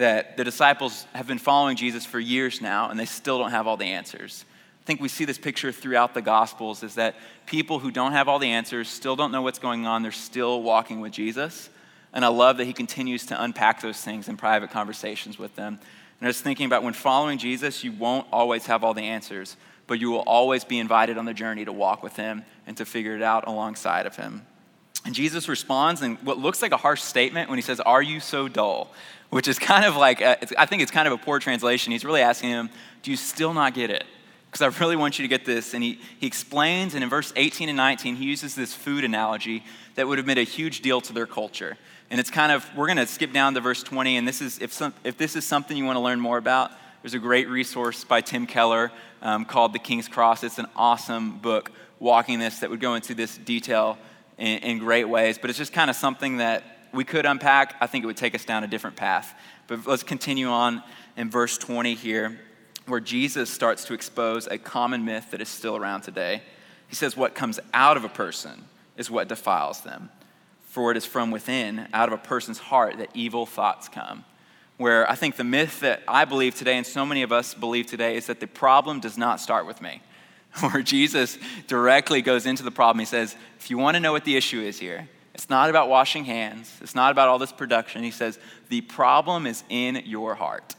that 0.01 0.39
the 0.39 0.45
disciples 0.45 1.07
have 1.13 1.27
been 1.27 1.39
following 1.39 1.77
Jesus 1.77 2.07
for 2.07 2.19
years 2.19 2.63
now 2.63 2.89
and 2.89 2.99
they 2.99 3.05
still 3.05 3.39
don't 3.39 3.51
have 3.51 3.67
all 3.67 3.77
the 3.77 3.85
answers. 3.85 4.47
I 4.83 4.87
think 4.87 4.99
we 4.99 5.09
see 5.09 5.27
this 5.27 5.37
picture 5.37 5.73
throughout 5.73 6.15
the 6.15 6.23
Gospels 6.23 6.83
is 6.83 6.95
that 6.95 7.17
people 7.45 7.79
who 7.79 7.91
don't 7.91 8.13
have 8.13 8.27
all 8.27 8.39
the 8.39 8.49
answers 8.49 8.89
still 8.89 9.15
don't 9.15 9.31
know 9.31 9.43
what's 9.43 9.59
going 9.59 9.87
on, 9.87 10.03
they're 10.03 10.11
still 10.11 10.63
walking 10.63 11.03
with 11.03 11.13
Jesus. 11.13 11.69
And 12.15 12.25
I 12.25 12.29
love 12.29 12.57
that 12.57 12.65
he 12.65 12.73
continues 12.73 13.27
to 13.27 13.45
unpack 13.45 13.83
those 13.83 14.01
things 14.01 14.27
in 14.27 14.39
private 14.39 14.71
conversations 14.71 15.39
with 15.39 15.55
them. 15.55 15.79
And 16.19 16.27
I 16.27 16.29
was 16.29 16.41
thinking 16.41 16.65
about 16.65 16.83
when 16.83 16.95
following 16.95 17.37
Jesus, 17.37 17.85
you 17.85 17.93
won't 17.93 18.27
always 18.33 18.65
have 18.67 18.83
all 18.83 18.95
the 18.95 19.03
answers, 19.03 19.59
but 19.87 20.01
you 20.01 20.11
will 20.11 20.21
always 20.21 20.65
be 20.65 20.79
invited 20.79 21.19
on 21.19 21.27
the 21.27 21.35
journey 21.35 21.67
to 21.67 21.73
walk 21.73 22.03
with 22.03 22.17
him 22.17 22.47
and 22.67 22.75
to 22.79 22.87
figure 22.87 23.15
it 23.17 23.23
out 23.23 23.47
alongside 23.47 24.07
of 24.07 24.17
him. 24.17 24.47
And 25.05 25.15
Jesus 25.15 25.47
responds 25.47 26.03
in 26.03 26.17
what 26.17 26.39
looks 26.39 26.63
like 26.63 26.73
a 26.73 26.77
harsh 26.79 27.03
statement 27.03 27.51
when 27.51 27.59
he 27.59 27.63
says, 27.63 27.81
Are 27.81 28.03
you 28.03 28.19
so 28.21 28.49
dull? 28.49 28.93
Which 29.31 29.49
is 29.49 29.59
kind 29.59 29.85
of 29.85 29.97
like, 29.97 30.21
a, 30.21 30.61
I 30.61 30.67
think 30.67 30.83
it's 30.83 30.91
kind 30.91 31.07
of 31.07 31.15
a 31.15 31.19
poor 31.19 31.39
translation. 31.39 31.93
He's 31.93 32.05
really 32.05 32.21
asking 32.21 32.51
him, 32.51 32.71
Do 33.03 33.11
you 33.11 33.17
still 33.17 33.55
not 33.55 33.75
get 33.75 33.91
it? 33.91 34.05
Because 34.51 34.63
I 34.63 34.81
really 34.81 34.97
want 34.97 35.19
you 35.19 35.23
to 35.23 35.29
get 35.29 35.45
this. 35.45 35.75
And 35.75 35.83
he, 35.83 36.01
he 36.19 36.27
explains, 36.27 36.95
and 36.95 37.05
in 37.05 37.11
verse 37.11 37.33
18 37.37 37.69
and 37.69 37.77
19, 37.77 38.17
he 38.17 38.25
uses 38.25 38.57
this 38.57 38.75
food 38.75 39.05
analogy 39.05 39.63
that 39.95 40.09
would 40.09 40.19
have 40.19 40.27
made 40.27 40.39
a 40.39 40.43
huge 40.43 40.81
deal 40.81 41.01
to 41.03 41.13
their 41.13 41.27
culture. 41.27 41.77
And 42.11 42.19
it's 42.19 42.31
kind 42.31 42.51
of, 42.51 42.69
we're 42.77 42.87
going 42.87 42.97
to 42.97 43.07
skip 43.07 43.33
down 43.33 43.55
to 43.55 43.61
verse 43.61 43.85
20. 43.85 44.17
And 44.17 44.27
this 44.27 44.43
is, 44.43 44.59
if, 44.59 44.73
some, 44.73 44.93
if 45.05 45.17
this 45.17 45.37
is 45.37 45.45
something 45.45 45.77
you 45.77 45.85
want 45.85 45.97
to 45.97 46.01
learn 46.01 46.19
more 46.19 46.39
about, 46.39 46.73
there's 47.03 47.15
a 47.15 47.21
great 47.21 47.49
resource 47.49 48.03
by 48.03 48.21
Tim 48.21 48.47
Keller 48.47 48.91
um, 49.23 49.45
called 49.45 49.73
The 49.73 49.79
King's 49.79 50.09
Cross. 50.09 50.43
It's 50.43 50.59
an 50.59 50.67
awesome 50.75 51.39
book 51.39 51.71
walking 52.01 52.41
this 52.41 52.59
that 52.59 52.71
would 52.71 52.81
go 52.81 52.95
into 52.95 53.15
this 53.15 53.39
detail 53.39 53.97
in, 54.37 54.59
in 54.59 54.79
great 54.79 55.09
ways. 55.09 55.39
But 55.39 55.51
it's 55.51 55.59
just 55.59 55.73
kind 55.73 55.89
of 55.89 55.95
something 55.95 56.39
that 56.39 56.65
we 56.93 57.05
could 57.05 57.27
unpack. 57.27 57.77
I 57.81 57.87
think 57.87 58.05
it 58.05 58.07
would 58.07 58.17
take 58.17 58.35
us 58.35 58.45
down 58.45 58.65
a 58.65 58.69
different 58.69 58.97
path. 58.97 59.35
But 59.67 59.87
let's 59.87 60.03
continue 60.03 60.49
on 60.49 60.83
in 61.17 61.31
verse 61.31 61.59
20 61.59 61.95
here, 61.95 62.41
where 62.87 63.01
Jesus 63.01 63.51
starts 63.51 63.85
to 63.85 63.95
expose 63.95 64.47
a 64.47 64.59
common 64.59 65.05
myth 65.05 65.31
that 65.31 65.41
is 65.41 65.49
still 65.49 65.77
around 65.77 66.03
today. 66.03 66.43
He 66.89 66.97
says, 66.97 67.17
What 67.17 67.35
comes 67.35 67.61
out 67.73 67.97
of 67.97 68.05
a 68.05 68.09
person 68.09 68.65
is 68.97 69.11
what 69.11 69.29
defiles 69.29 69.81
them 69.83 70.11
for 70.71 70.93
it 70.93 70.97
is 70.97 71.05
from 71.05 71.33
within, 71.33 71.89
out 71.93 72.09
of 72.09 72.13
a 72.13 72.23
person's 72.23 72.59
heart, 72.59 72.99
that 72.99 73.11
evil 73.13 73.45
thoughts 73.45 73.89
come. 73.89 74.25
Where 74.77 75.09
I 75.11 75.17
think 75.17 75.35
the 75.35 75.45
myth 75.45 75.81
that 75.81 76.03
I 76.07 76.25
believe 76.25 76.55
today, 76.55 76.77
and 76.77 76.87
so 76.87 77.05
many 77.05 77.23
of 77.23 77.33
us 77.33 77.55
believe 77.55 77.87
today, 77.87 78.17
is 78.17 78.27
that 78.27 78.39
the 78.39 78.47
problem 78.47 79.01
does 79.01 79.19
not 79.19 79.41
start 79.41 79.67
with 79.67 79.83
me. 79.83 80.01
Where 80.61 80.81
Jesus 80.81 81.39
directly 81.67 82.23
goes 82.23 82.47
into 82.47 82.63
the 82.63 82.71
problem. 82.71 83.01
He 83.01 83.05
says, 83.05 83.35
if 83.59 83.69
you 83.69 83.79
want 83.79 83.97
to 83.97 84.01
know 84.01 84.13
what 84.13 84.25
the 84.25 84.37
issue 84.37 84.61
is 84.61 84.79
here, 84.79 85.09
it's 85.41 85.49
not 85.49 85.71
about 85.71 85.89
washing 85.89 86.27
hands, 86.27 86.71
it's 86.83 86.95
not 86.95 87.13
about 87.13 87.29
all 87.29 87.39
this 87.39 87.51
production. 87.51 88.03
He 88.03 88.11
says, 88.11 88.39
the 88.69 88.83
problem 88.83 89.47
is 89.47 89.65
in 89.71 90.03
your 90.05 90.35
heart. 90.35 90.77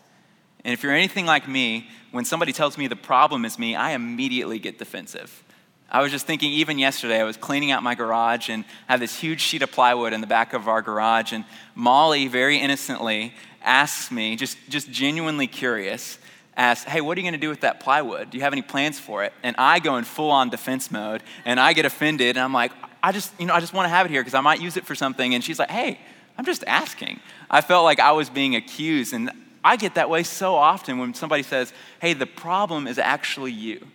And 0.64 0.72
if 0.72 0.84
you're 0.84 0.94
anything 0.94 1.26
like 1.26 1.48
me, 1.48 1.90
when 2.12 2.26
somebody 2.26 2.54
tells 2.54 2.78
me 2.78 2.86
the 2.86 2.96
problem 2.96 3.44
is 3.44 3.58
me, 3.58 3.74
I 3.74 3.94
immediately 3.94 4.60
get 4.60 4.78
defensive. 4.78 5.44
I 5.90 6.04
was 6.04 6.12
just 6.12 6.28
thinking, 6.28 6.52
even 6.52 6.78
yesterday, 6.78 7.20
I 7.20 7.24
was 7.24 7.38
cleaning 7.38 7.72
out 7.72 7.82
my 7.82 7.96
garage 7.96 8.52
and 8.52 8.64
had 8.88 9.00
this 9.00 9.20
huge 9.20 9.42
sheet 9.42 9.64
of 9.64 9.72
plywood 9.72 10.14
in 10.14 10.22
the 10.22 10.28
back 10.28 10.54
of 10.54 10.68
our 10.68 10.84
garage. 10.84 11.34
And 11.34 11.44
Molly, 11.74 12.28
very 12.28 12.60
innocently, 12.60 13.34
asks 13.64 14.12
me, 14.12 14.36
just, 14.36 14.60
just 14.70 14.92
genuinely 14.92 15.48
curious, 15.48 16.20
asks, 16.56 16.88
Hey, 16.88 17.02
what 17.02 17.18
are 17.18 17.22
you 17.22 17.26
going 17.26 17.34
to 17.34 17.40
do 17.40 17.50
with 17.50 17.62
that 17.62 17.80
plywood? 17.80 18.30
Do 18.30 18.38
you 18.38 18.44
have 18.44 18.54
any 18.54 18.62
plans 18.62 19.00
for 19.00 19.24
it? 19.24 19.34
And 19.42 19.56
I 19.58 19.80
go 19.80 19.98
in 19.98 20.04
full 20.04 20.30
on 20.30 20.52
defense 20.52 20.92
mode 20.92 21.24
and 21.46 21.60
I 21.60 21.74
get 21.74 21.86
offended. 21.86 22.38
And 22.38 22.44
I'm 22.44 22.54
like, 22.54 22.72
I 23.04 23.12
just, 23.12 23.34
you 23.40 23.46
know, 23.46 23.54
I 23.54 23.60
just 23.60 23.74
want 23.74 23.86
to 23.86 23.90
have 23.90 24.06
it 24.06 24.10
here 24.12 24.22
because 24.22 24.34
I 24.34 24.42
might 24.42 24.62
use 24.62 24.78
it 24.78 24.86
for 24.86 24.96
something. 24.96 25.34
And 25.34 25.44
she's 25.44 25.60
like, 25.60 25.70
Hey, 25.70 26.00
I'm 26.38 26.46
just 26.46 26.64
asking. 26.66 27.20
I 27.50 27.62
felt 27.62 27.84
like 27.84 28.00
I 28.00 28.12
was 28.12 28.30
being 28.30 28.56
accused. 28.56 29.14
And 29.14 29.32
I 29.64 29.76
get 29.76 29.96
that 29.96 30.10
way 30.10 30.24
so 30.24 30.56
often 30.56 30.98
when 30.98 31.14
somebody 31.14 31.44
says, 31.44 31.74
Hey, 32.00 32.14
the 32.14 32.26
problem 32.26 32.88
is 32.88 32.98
actually 32.98 33.52
you. 33.52 33.88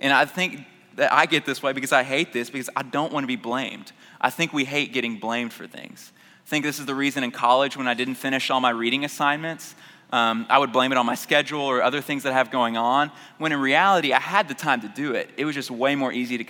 And 0.00 0.12
I 0.12 0.24
think 0.24 0.60
that 0.96 1.12
I 1.12 1.26
get 1.26 1.46
this 1.46 1.62
way 1.62 1.72
because 1.72 1.92
I 1.92 2.02
hate 2.02 2.32
this 2.32 2.50
because 2.50 2.70
I 2.74 2.82
don't 2.82 3.12
want 3.12 3.24
to 3.24 3.28
be 3.28 3.36
blamed. 3.36 3.92
I 4.20 4.30
think 4.30 4.52
we 4.52 4.64
hate 4.64 4.92
getting 4.92 5.18
blamed 5.18 5.52
for 5.52 5.66
things. 5.66 6.12
I 6.44 6.48
think 6.48 6.64
this 6.64 6.78
is 6.78 6.86
the 6.86 6.94
reason 6.94 7.22
in 7.22 7.30
college 7.30 7.76
when 7.76 7.86
I 7.86 7.94
didn't 7.94 8.16
finish 8.16 8.50
all 8.50 8.60
my 8.60 8.70
reading 8.70 9.04
assignments, 9.04 9.74
um, 10.10 10.46
I 10.48 10.58
would 10.58 10.72
blame 10.72 10.90
it 10.92 10.98
on 10.98 11.04
my 11.04 11.14
schedule 11.14 11.60
or 11.60 11.82
other 11.82 12.00
things 12.00 12.22
that 12.22 12.32
I 12.32 12.36
have 12.36 12.50
going 12.50 12.76
on, 12.76 13.12
when 13.36 13.52
in 13.52 13.60
reality, 13.60 14.12
I 14.12 14.20
had 14.20 14.48
the 14.48 14.54
time 14.54 14.80
to 14.80 14.88
do 14.88 15.12
it. 15.12 15.30
It 15.36 15.44
was 15.44 15.54
just 15.54 15.70
way 15.70 15.94
more 15.94 16.12
easy 16.12 16.38
to 16.38 16.44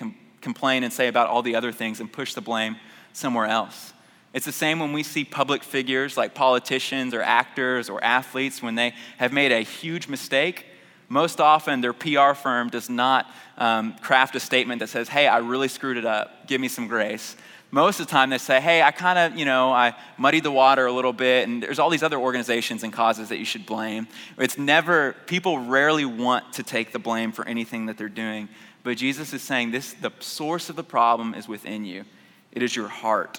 complain 0.48 0.82
and 0.82 0.92
say 0.92 1.08
about 1.08 1.28
all 1.28 1.42
the 1.42 1.54
other 1.54 1.72
things 1.72 2.00
and 2.00 2.12
push 2.12 2.34
the 2.34 2.40
blame 2.40 2.76
somewhere 3.12 3.46
else. 3.46 3.92
It's 4.32 4.46
the 4.46 4.52
same 4.52 4.78
when 4.78 4.92
we 4.92 5.02
see 5.02 5.24
public 5.24 5.62
figures 5.62 6.16
like 6.16 6.34
politicians 6.34 7.12
or 7.12 7.22
actors 7.22 7.90
or 7.90 8.02
athletes 8.02 8.62
when 8.62 8.74
they 8.74 8.94
have 9.18 9.32
made 9.32 9.52
a 9.52 9.60
huge 9.60 10.08
mistake 10.08 10.64
most 11.08 11.40
often, 11.40 11.80
their 11.80 11.94
PR 11.94 12.34
firm 12.34 12.68
does 12.68 12.90
not 12.90 13.30
um, 13.56 13.94
craft 13.94 14.36
a 14.36 14.40
statement 14.40 14.80
that 14.80 14.88
says, 14.88 15.08
hey, 15.08 15.26
I 15.26 15.38
really 15.38 15.68
screwed 15.68 15.96
it 15.96 16.04
up, 16.04 16.46
give 16.46 16.60
me 16.60 16.68
some 16.68 16.86
grace. 16.86 17.34
Most 17.70 18.00
of 18.00 18.06
the 18.06 18.10
time, 18.10 18.30
they 18.30 18.38
say, 18.38 18.60
hey, 18.60 18.82
I 18.82 18.90
kind 18.90 19.18
of, 19.18 19.38
you 19.38 19.44
know, 19.44 19.72
I 19.72 19.94
muddied 20.16 20.42
the 20.42 20.50
water 20.50 20.86
a 20.86 20.92
little 20.92 21.12
bit, 21.12 21.48
and 21.48 21.62
there's 21.62 21.78
all 21.78 21.90
these 21.90 22.02
other 22.02 22.18
organizations 22.18 22.82
and 22.82 22.92
causes 22.92 23.28
that 23.30 23.38
you 23.38 23.44
should 23.44 23.66
blame. 23.66 24.06
It's 24.38 24.56
never, 24.56 25.14
people 25.26 25.58
rarely 25.58 26.04
want 26.04 26.54
to 26.54 26.62
take 26.62 26.92
the 26.92 26.98
blame 26.98 27.32
for 27.32 27.46
anything 27.46 27.86
that 27.86 27.98
they're 27.98 28.08
doing. 28.08 28.48
But 28.88 28.96
Jesus 28.96 29.34
is 29.34 29.42
saying 29.42 29.70
this 29.70 29.92
the 29.92 30.10
source 30.18 30.70
of 30.70 30.76
the 30.76 30.82
problem 30.82 31.34
is 31.34 31.46
within 31.46 31.84
you, 31.84 32.06
it 32.52 32.62
is 32.62 32.74
your 32.74 32.88
heart. 32.88 33.38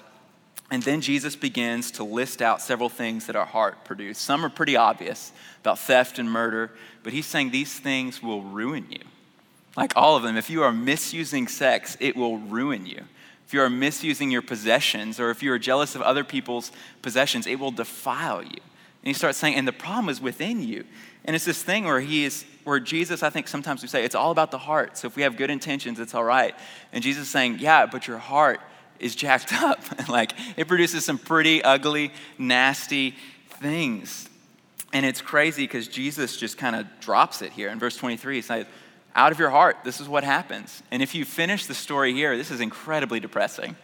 And 0.70 0.80
then 0.80 1.00
Jesus 1.00 1.34
begins 1.34 1.90
to 1.90 2.04
list 2.04 2.40
out 2.40 2.62
several 2.62 2.88
things 2.88 3.26
that 3.26 3.34
our 3.34 3.46
heart 3.46 3.84
produces. 3.84 4.22
Some 4.22 4.44
are 4.44 4.48
pretty 4.48 4.76
obvious 4.76 5.32
about 5.60 5.80
theft 5.80 6.20
and 6.20 6.30
murder, 6.30 6.70
but 7.02 7.12
he's 7.12 7.26
saying 7.26 7.50
these 7.50 7.76
things 7.76 8.22
will 8.22 8.42
ruin 8.42 8.86
you. 8.90 9.00
Like 9.76 9.92
all 9.96 10.14
of 10.14 10.22
them. 10.22 10.36
If 10.36 10.50
you 10.50 10.62
are 10.62 10.70
misusing 10.70 11.48
sex, 11.48 11.96
it 11.98 12.14
will 12.14 12.38
ruin 12.38 12.86
you. 12.86 13.02
If 13.44 13.52
you 13.52 13.60
are 13.60 13.68
misusing 13.68 14.30
your 14.30 14.42
possessions, 14.42 15.18
or 15.18 15.30
if 15.30 15.42
you 15.42 15.50
are 15.50 15.58
jealous 15.58 15.96
of 15.96 16.02
other 16.02 16.22
people's 16.22 16.70
possessions, 17.02 17.48
it 17.48 17.58
will 17.58 17.72
defile 17.72 18.44
you. 18.44 18.60
And 19.02 19.08
he 19.08 19.14
starts 19.14 19.38
saying, 19.38 19.54
and 19.54 19.66
the 19.66 19.72
problem 19.72 20.08
is 20.08 20.20
within 20.20 20.62
you. 20.62 20.84
And 21.24 21.34
it's 21.34 21.44
this 21.44 21.62
thing 21.62 21.84
where 21.84 22.00
he 22.00 22.24
is, 22.24 22.44
where 22.64 22.80
Jesus, 22.80 23.22
I 23.22 23.30
think 23.30 23.48
sometimes 23.48 23.82
we 23.82 23.88
say, 23.88 24.04
it's 24.04 24.14
all 24.14 24.30
about 24.30 24.50
the 24.50 24.58
heart. 24.58 24.98
So 24.98 25.06
if 25.06 25.16
we 25.16 25.22
have 25.22 25.36
good 25.36 25.50
intentions, 25.50 26.00
it's 26.00 26.14
all 26.14 26.24
right. 26.24 26.54
And 26.92 27.02
Jesus 27.02 27.24
is 27.24 27.30
saying, 27.30 27.58
yeah, 27.60 27.86
but 27.86 28.06
your 28.06 28.18
heart 28.18 28.60
is 28.98 29.14
jacked 29.14 29.52
up. 29.62 29.80
like 30.08 30.32
it 30.56 30.68
produces 30.68 31.04
some 31.04 31.18
pretty 31.18 31.62
ugly, 31.62 32.12
nasty 32.38 33.14
things. 33.60 34.28
And 34.92 35.06
it's 35.06 35.20
crazy 35.20 35.64
because 35.64 35.88
Jesus 35.88 36.36
just 36.36 36.58
kind 36.58 36.76
of 36.76 36.86
drops 37.00 37.42
it 37.42 37.52
here 37.52 37.68
in 37.68 37.78
verse 37.78 37.96
23. 37.96 38.36
He 38.36 38.42
says, 38.42 38.66
Out 39.14 39.32
of 39.32 39.38
your 39.38 39.50
heart, 39.50 39.78
this 39.84 40.00
is 40.00 40.08
what 40.08 40.24
happens. 40.24 40.82
And 40.90 41.02
if 41.02 41.14
you 41.14 41.24
finish 41.24 41.66
the 41.66 41.74
story 41.74 42.12
here, 42.12 42.36
this 42.36 42.50
is 42.50 42.60
incredibly 42.60 43.20
depressing, 43.20 43.76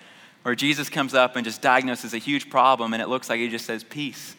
where 0.43 0.57
Jesus 0.57 0.89
comes 0.89 1.15
up 1.15 1.37
and 1.37 1.45
just 1.45 1.63
diagnoses 1.63 2.13
a 2.13 2.19
huge 2.19 2.51
problem, 2.51 2.93
and 2.93 3.01
it 3.01 3.09
looks 3.09 3.29
like 3.29 3.39
he 3.39 3.49
just 3.49 3.67
says, 3.67 3.85
Peace. 3.85 4.35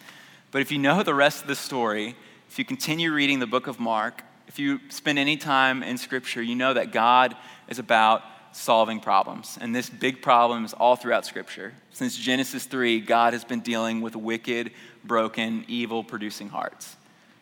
But 0.51 0.61
if 0.61 0.71
you 0.71 0.77
know 0.77 1.03
the 1.03 1.13
rest 1.13 1.41
of 1.41 1.47
the 1.47 1.55
story, 1.55 2.15
if 2.49 2.57
you 2.57 2.65
continue 2.65 3.13
reading 3.13 3.39
the 3.39 3.47
book 3.47 3.67
of 3.67 3.79
Mark, 3.79 4.23
if 4.47 4.57
you 4.57 4.79
spend 4.89 5.19
any 5.19 5.35
time 5.35 5.83
in 5.83 5.97
Scripture, 5.97 6.41
you 6.41 6.55
know 6.55 6.73
that 6.73 6.91
God 6.91 7.35
is 7.67 7.79
about 7.79 8.23
solving 8.53 8.99
problems. 8.99 9.57
And 9.59 9.75
this 9.75 9.89
big 9.89 10.21
problem 10.21 10.65
is 10.65 10.73
all 10.73 10.95
throughout 10.95 11.25
Scripture. 11.25 11.73
Since 11.91 12.17
Genesis 12.17 12.65
3, 12.65 13.01
God 13.01 13.33
has 13.33 13.43
been 13.43 13.59
dealing 13.59 14.01
with 14.01 14.15
wicked, 14.15 14.71
broken, 15.03 15.65
evil 15.67 16.03
producing 16.03 16.49
hearts. 16.49 16.95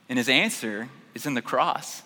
And 0.09 0.17
his 0.17 0.29
answer 0.29 0.89
is 1.13 1.25
in 1.25 1.35
the 1.35 1.41
cross. 1.41 2.01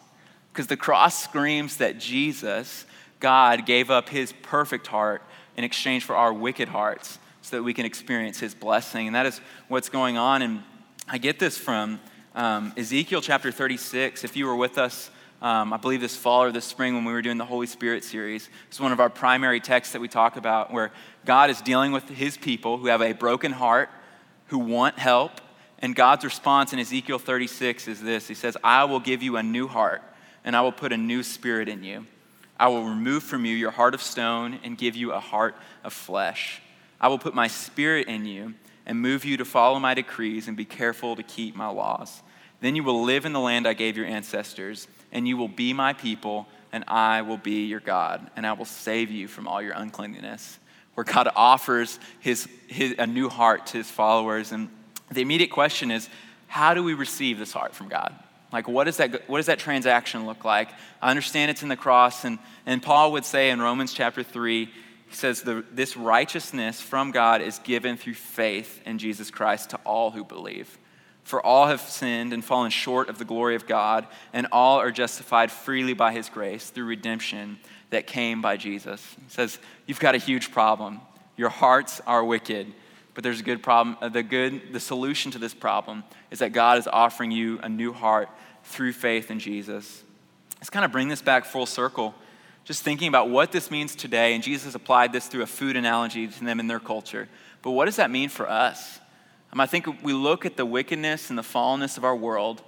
Because 0.51 0.67
the 0.67 0.77
cross 0.77 1.23
screams 1.23 1.77
that 1.77 1.97
Jesus, 1.97 2.85
God, 3.19 3.65
gave 3.65 3.89
up 3.89 4.09
his 4.09 4.33
perfect 4.43 4.87
heart 4.87 5.21
in 5.55 5.63
exchange 5.63 6.03
for 6.03 6.15
our 6.15 6.33
wicked 6.33 6.67
hearts 6.67 7.19
so 7.41 7.55
that 7.55 7.63
we 7.63 7.73
can 7.73 7.85
experience 7.85 8.39
his 8.39 8.53
blessing. 8.53 9.07
And 9.07 9.15
that 9.15 9.25
is 9.25 9.39
what's 9.69 9.89
going 9.89 10.17
on. 10.17 10.41
And 10.41 10.63
I 11.11 11.17
get 11.17 11.39
this 11.39 11.57
from 11.57 11.99
um, 12.35 12.71
Ezekiel 12.77 13.19
chapter 13.19 13.51
36. 13.51 14.23
If 14.23 14.35
you 14.35 14.45
were 14.45 14.55
with 14.55 14.77
us, 14.77 15.09
um, 15.41 15.73
I 15.73 15.77
believe 15.77 16.01
this 16.01 16.15
fall 16.15 16.43
or 16.43 16.51
this 16.51 16.65
spring 16.65 16.93
when 16.93 17.03
we 17.03 17.11
were 17.11 17.23
doing 17.23 17.39
the 17.39 17.45
Holy 17.45 17.65
Spirit 17.65 18.03
series. 18.03 18.47
It's 18.67 18.79
one 18.79 18.91
of 18.91 18.99
our 18.99 19.09
primary 19.09 19.59
texts 19.59 19.93
that 19.93 20.01
we 20.01 20.07
talk 20.07 20.37
about 20.37 20.71
where 20.71 20.91
God 21.25 21.49
is 21.49 21.61
dealing 21.61 21.93
with 21.93 22.07
his 22.09 22.37
people 22.37 22.77
who 22.77 22.85
have 22.87 23.01
a 23.01 23.13
broken 23.13 23.51
heart, 23.51 23.89
who 24.47 24.59
want 24.59 24.99
help. 24.99 25.31
And 25.79 25.95
God's 25.95 26.23
response 26.23 26.73
in 26.73 26.79
Ezekiel 26.79 27.17
36 27.17 27.87
is 27.87 28.03
this 28.03 28.27
He 28.27 28.35
says, 28.35 28.55
I 28.63 28.83
will 28.83 28.99
give 28.99 29.23
you 29.23 29.37
a 29.37 29.41
new 29.41 29.67
heart, 29.67 30.03
and 30.43 30.55
I 30.55 30.61
will 30.61 30.71
put 30.71 30.93
a 30.93 30.97
new 30.97 31.23
spirit 31.23 31.67
in 31.69 31.83
you. 31.83 32.05
I 32.59 32.67
will 32.67 32.83
remove 32.83 33.23
from 33.23 33.45
you 33.45 33.55
your 33.55 33.71
heart 33.71 33.95
of 33.95 34.03
stone 34.03 34.59
and 34.63 34.77
give 34.77 34.95
you 34.95 35.13
a 35.13 35.19
heart 35.19 35.55
of 35.83 35.91
flesh. 35.91 36.61
I 37.01 37.07
will 37.07 37.17
put 37.17 37.33
my 37.33 37.47
spirit 37.47 38.07
in 38.07 38.27
you 38.27 38.53
and 38.89 38.99
move 38.99 39.23
you 39.23 39.37
to 39.37 39.45
follow 39.45 39.79
my 39.79 39.93
decrees 39.93 40.47
and 40.47 40.57
be 40.57 40.65
careful 40.65 41.15
to 41.15 41.21
keep 41.21 41.55
my 41.55 41.69
laws. 41.69 42.23
Then 42.59 42.75
you 42.75 42.83
will 42.83 43.03
live 43.03 43.23
in 43.23 43.33
the 43.33 43.39
land 43.39 43.67
I 43.67 43.73
gave 43.73 43.95
your 43.95 44.07
ancestors, 44.07 44.87
and 45.11 45.27
you 45.27 45.37
will 45.37 45.47
be 45.47 45.73
my 45.73 45.93
people, 45.93 46.47
and 46.71 46.83
I 46.87 47.21
will 47.21 47.37
be 47.37 47.67
your 47.67 47.81
God, 47.81 48.31
and 48.35 48.47
I 48.47 48.53
will 48.53 48.65
save 48.65 49.11
you 49.11 49.27
from 49.27 49.47
all 49.47 49.61
your 49.61 49.73
uncleanness. 49.73 50.57
where 50.95 51.03
God 51.03 51.29
offers 51.35 51.99
his, 52.19 52.49
his, 52.65 52.95
a 52.97 53.05
new 53.05 53.29
heart 53.29 53.67
to 53.67 53.77
his 53.77 53.91
followers. 53.91 54.51
And 54.51 54.69
the 55.11 55.21
immediate 55.21 55.51
question 55.51 55.91
is 55.91 56.09
how 56.47 56.73
do 56.73 56.83
we 56.83 56.95
receive 56.95 57.37
this 57.37 57.53
heart 57.53 57.75
from 57.75 57.89
God? 57.89 58.11
Like, 58.51 58.67
what 58.67 58.85
does 58.85 58.97
that, 58.97 59.29
what 59.29 59.37
does 59.37 59.45
that 59.45 59.59
transaction 59.59 60.25
look 60.25 60.43
like? 60.43 60.69
I 60.99 61.11
understand 61.11 61.51
it's 61.51 61.61
in 61.61 61.69
the 61.69 61.77
cross, 61.77 62.25
and, 62.25 62.39
and 62.65 62.81
Paul 62.81 63.11
would 63.11 63.23
say 63.23 63.51
in 63.51 63.61
Romans 63.61 63.93
chapter 63.93 64.23
3, 64.23 64.67
he 65.09 65.15
says, 65.15 65.43
This 65.71 65.97
righteousness 65.97 66.79
from 66.79 67.11
God 67.11 67.41
is 67.41 67.59
given 67.59 67.97
through 67.97 68.13
faith 68.13 68.79
in 68.85 68.99
Jesus 68.99 69.31
Christ 69.31 69.71
to 69.71 69.79
all 69.85 70.11
who 70.11 70.23
believe. 70.23 70.77
For 71.23 71.43
all 71.45 71.67
have 71.67 71.81
sinned 71.81 72.31
and 72.31 72.45
fallen 72.45 72.71
short 72.71 73.09
of 73.09 73.17
the 73.17 73.25
glory 73.25 73.55
of 73.55 73.67
God, 73.67 74.07
and 74.33 74.47
all 74.51 74.79
are 74.79 74.91
justified 74.91 75.51
freely 75.51 75.93
by 75.93 76.11
his 76.11 76.29
grace 76.29 76.69
through 76.69 76.85
redemption 76.85 77.59
that 77.89 78.07
came 78.07 78.41
by 78.41 78.55
Jesus. 78.55 79.15
He 79.15 79.29
says, 79.29 79.57
You've 79.87 79.99
got 79.99 80.15
a 80.15 80.19
huge 80.19 80.51
problem. 80.51 81.01
Your 81.37 81.49
hearts 81.49 82.01
are 82.05 82.23
wicked, 82.23 82.71
but 83.15 83.23
there's 83.23 83.39
a 83.39 83.43
good 83.43 83.63
problem. 83.63 83.97
Uh, 84.01 84.09
the 84.09 84.23
good, 84.23 84.73
the 84.73 84.79
solution 84.79 85.31
to 85.31 85.39
this 85.39 85.53
problem 85.53 86.03
is 86.29 86.39
that 86.39 86.53
God 86.53 86.77
is 86.77 86.87
offering 86.87 87.31
you 87.31 87.59
a 87.63 87.69
new 87.69 87.93
heart 87.93 88.29
through 88.63 88.93
faith 88.93 89.31
in 89.31 89.39
Jesus. 89.39 90.03
Let's 90.57 90.69
kind 90.69 90.85
of 90.85 90.91
bring 90.91 91.07
this 91.07 91.21
back 91.21 91.45
full 91.45 91.65
circle, 91.65 92.13
just 92.69 92.83
thinking 92.83 93.07
about 93.07 93.31
what 93.31 93.51
this 93.51 93.71
means 93.71 93.95
today. 93.95 94.35
And 94.35 94.43
Jesus 94.43 94.75
applied 94.75 95.11
this 95.11 95.25
through 95.25 95.41
a 95.41 95.47
food 95.47 95.75
analogy 95.75 96.27
to 96.27 96.45
them 96.45 96.59
in 96.59 96.67
their 96.67 96.79
culture. 96.79 97.27
But 97.63 97.71
what 97.71 97.85
does 97.85 97.95
that 97.95 98.11
mean 98.11 98.29
for 98.29 98.47
us? 98.47 98.99
Um, 99.51 99.59
I 99.59 99.65
think 99.65 99.87
we 100.03 100.13
look 100.13 100.45
at 100.45 100.55
the 100.55 100.67
wickedness 100.67 101.31
and 101.31 101.39
the 101.39 101.41
fallenness 101.41 101.97
of 101.97 102.05
our 102.05 102.15
world, 102.15 102.61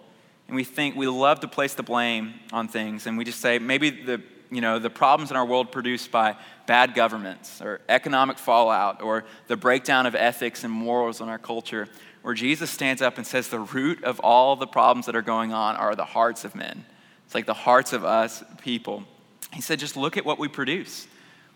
and 0.47 0.55
we 0.55 0.63
think 0.63 0.95
we 0.95 1.05
love 1.05 1.41
to 1.41 1.47
place 1.47 1.75
the 1.75 1.83
blame 1.83 2.33
on 2.51 2.67
things, 2.67 3.05
and 3.05 3.15
we 3.15 3.23
just 3.23 3.41
say 3.41 3.59
maybe 3.59 3.91
the 3.91 4.23
you 4.49 4.59
know 4.59 4.79
the 4.79 4.89
problems 4.89 5.29
in 5.29 5.37
our 5.37 5.45
world 5.45 5.71
produced 5.71 6.09
by 6.09 6.35
bad 6.65 6.95
governments 6.95 7.61
or 7.61 7.79
economic 7.87 8.39
fallout 8.39 9.03
or 9.03 9.23
the 9.45 9.55
breakdown 9.55 10.07
of 10.07 10.15
ethics 10.15 10.63
and 10.63 10.73
morals 10.73 11.21
in 11.21 11.29
our 11.29 11.39
culture 11.39 11.87
where 12.21 12.33
jesus 12.33 12.69
stands 12.69 13.01
up 13.01 13.17
and 13.17 13.25
says 13.25 13.47
the 13.47 13.59
root 13.59 14.03
of 14.03 14.19
all 14.19 14.57
the 14.57 14.67
problems 14.67 15.05
that 15.05 15.15
are 15.15 15.21
going 15.21 15.53
on 15.53 15.77
are 15.77 15.95
the 15.95 16.03
hearts 16.03 16.43
of 16.43 16.53
men 16.53 16.83
it's 17.25 17.33
like 17.33 17.45
the 17.45 17.53
hearts 17.53 17.93
of 17.93 18.03
us 18.03 18.43
people 18.61 19.05
he 19.53 19.61
said 19.61 19.79
just 19.79 19.97
look 19.97 20.17
at 20.17 20.25
what 20.25 20.39
we 20.39 20.47
produce 20.47 21.07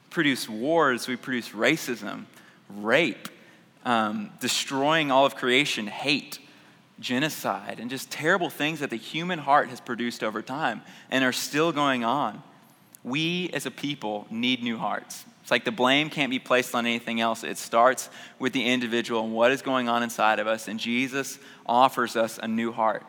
we 0.04 0.10
produce 0.10 0.50
wars 0.50 1.08
we 1.08 1.16
produce 1.16 1.50
racism 1.50 2.26
rape 2.70 3.30
um, 3.86 4.32
destroying 4.40 5.12
all 5.12 5.26
of 5.26 5.36
creation, 5.36 5.88
hate, 5.88 6.40
genocide, 7.00 7.80
and 7.80 7.90
just 7.90 8.10
terrible 8.10 8.50
things 8.50 8.80
that 8.80 8.90
the 8.90 8.96
human 8.96 9.40
heart 9.40 9.70
has 9.70 9.80
produced 9.80 10.24
over 10.24 10.42
time 10.42 10.82
and 11.12 11.24
are 11.24 11.32
still 11.32 11.72
going 11.72 12.04
on. 12.04 12.42
We 13.04 13.52
as 13.54 13.68
a 13.68 13.72
people 13.72 14.26
need 14.32 14.64
new 14.64 14.78
hearts. 14.78 15.24
It's 15.44 15.52
like 15.52 15.64
the 15.64 15.72
blame 15.72 16.10
can't 16.10 16.32
be 16.32 16.40
placed 16.40 16.74
on 16.74 16.88
anything 16.88 17.22
else. 17.22 17.44
It 17.44 17.60
starts 17.60 18.10
with 18.40 18.54
the 18.54 18.66
individual 18.66 19.24
and 19.24 19.34
what 19.34 19.52
is 19.52 19.62
going 19.62 19.88
on 19.88 20.02
inside 20.02 20.40
of 20.40 20.48
us. 20.48 20.68
And 20.68 20.80
Jesus 20.80 21.38
offers 21.68 22.16
us 22.16 22.40
a 22.42 22.48
new 22.48 22.72
heart. 22.72 23.06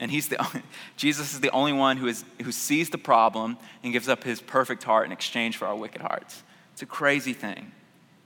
And 0.00 0.10
he's 0.10 0.28
the, 0.28 0.62
Jesus 0.96 1.34
is 1.34 1.40
the 1.40 1.50
only 1.50 1.72
one 1.72 1.96
who, 1.96 2.06
is, 2.06 2.24
who 2.42 2.52
sees 2.52 2.90
the 2.90 2.98
problem 2.98 3.56
and 3.82 3.92
gives 3.92 4.08
up 4.08 4.24
his 4.24 4.40
perfect 4.40 4.82
heart 4.82 5.06
in 5.06 5.12
exchange 5.12 5.56
for 5.56 5.66
our 5.66 5.76
wicked 5.76 6.00
hearts. 6.00 6.42
It's 6.72 6.82
a 6.82 6.86
crazy 6.86 7.32
thing. 7.32 7.72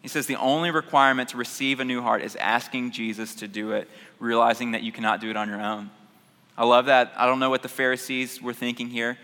He 0.01 0.09
says 0.09 0.27
the 0.27 0.37
only 0.37 0.71
requirement 0.71 1.31
to 1.31 1.37
receive 1.37 1.81
a 1.81 1.85
new 1.85 2.01
heart 2.01 2.23
is 2.23 2.37
asking 2.37 2.93
Jesus 2.93 3.35
to 3.37 3.49
do 3.49 3.73
it, 3.73 3.89
realizing 4.19 4.73
that 4.73 4.83
you 4.83 4.93
cannot 4.93 5.21
do 5.21 5.29
it 5.29 5.37
on 5.37 5.49
your 5.49 5.61
own. 5.61 5.91
I 6.57 6.65
love 6.65 6.87
that. 6.87 7.13
I 7.17 7.27
don't 7.27 7.41
know 7.41 7.51
what 7.51 7.63
the 7.63 7.69
Pharisees 7.69 8.41
were 8.41 8.55
thinking 8.55 8.89
here. 8.89 9.19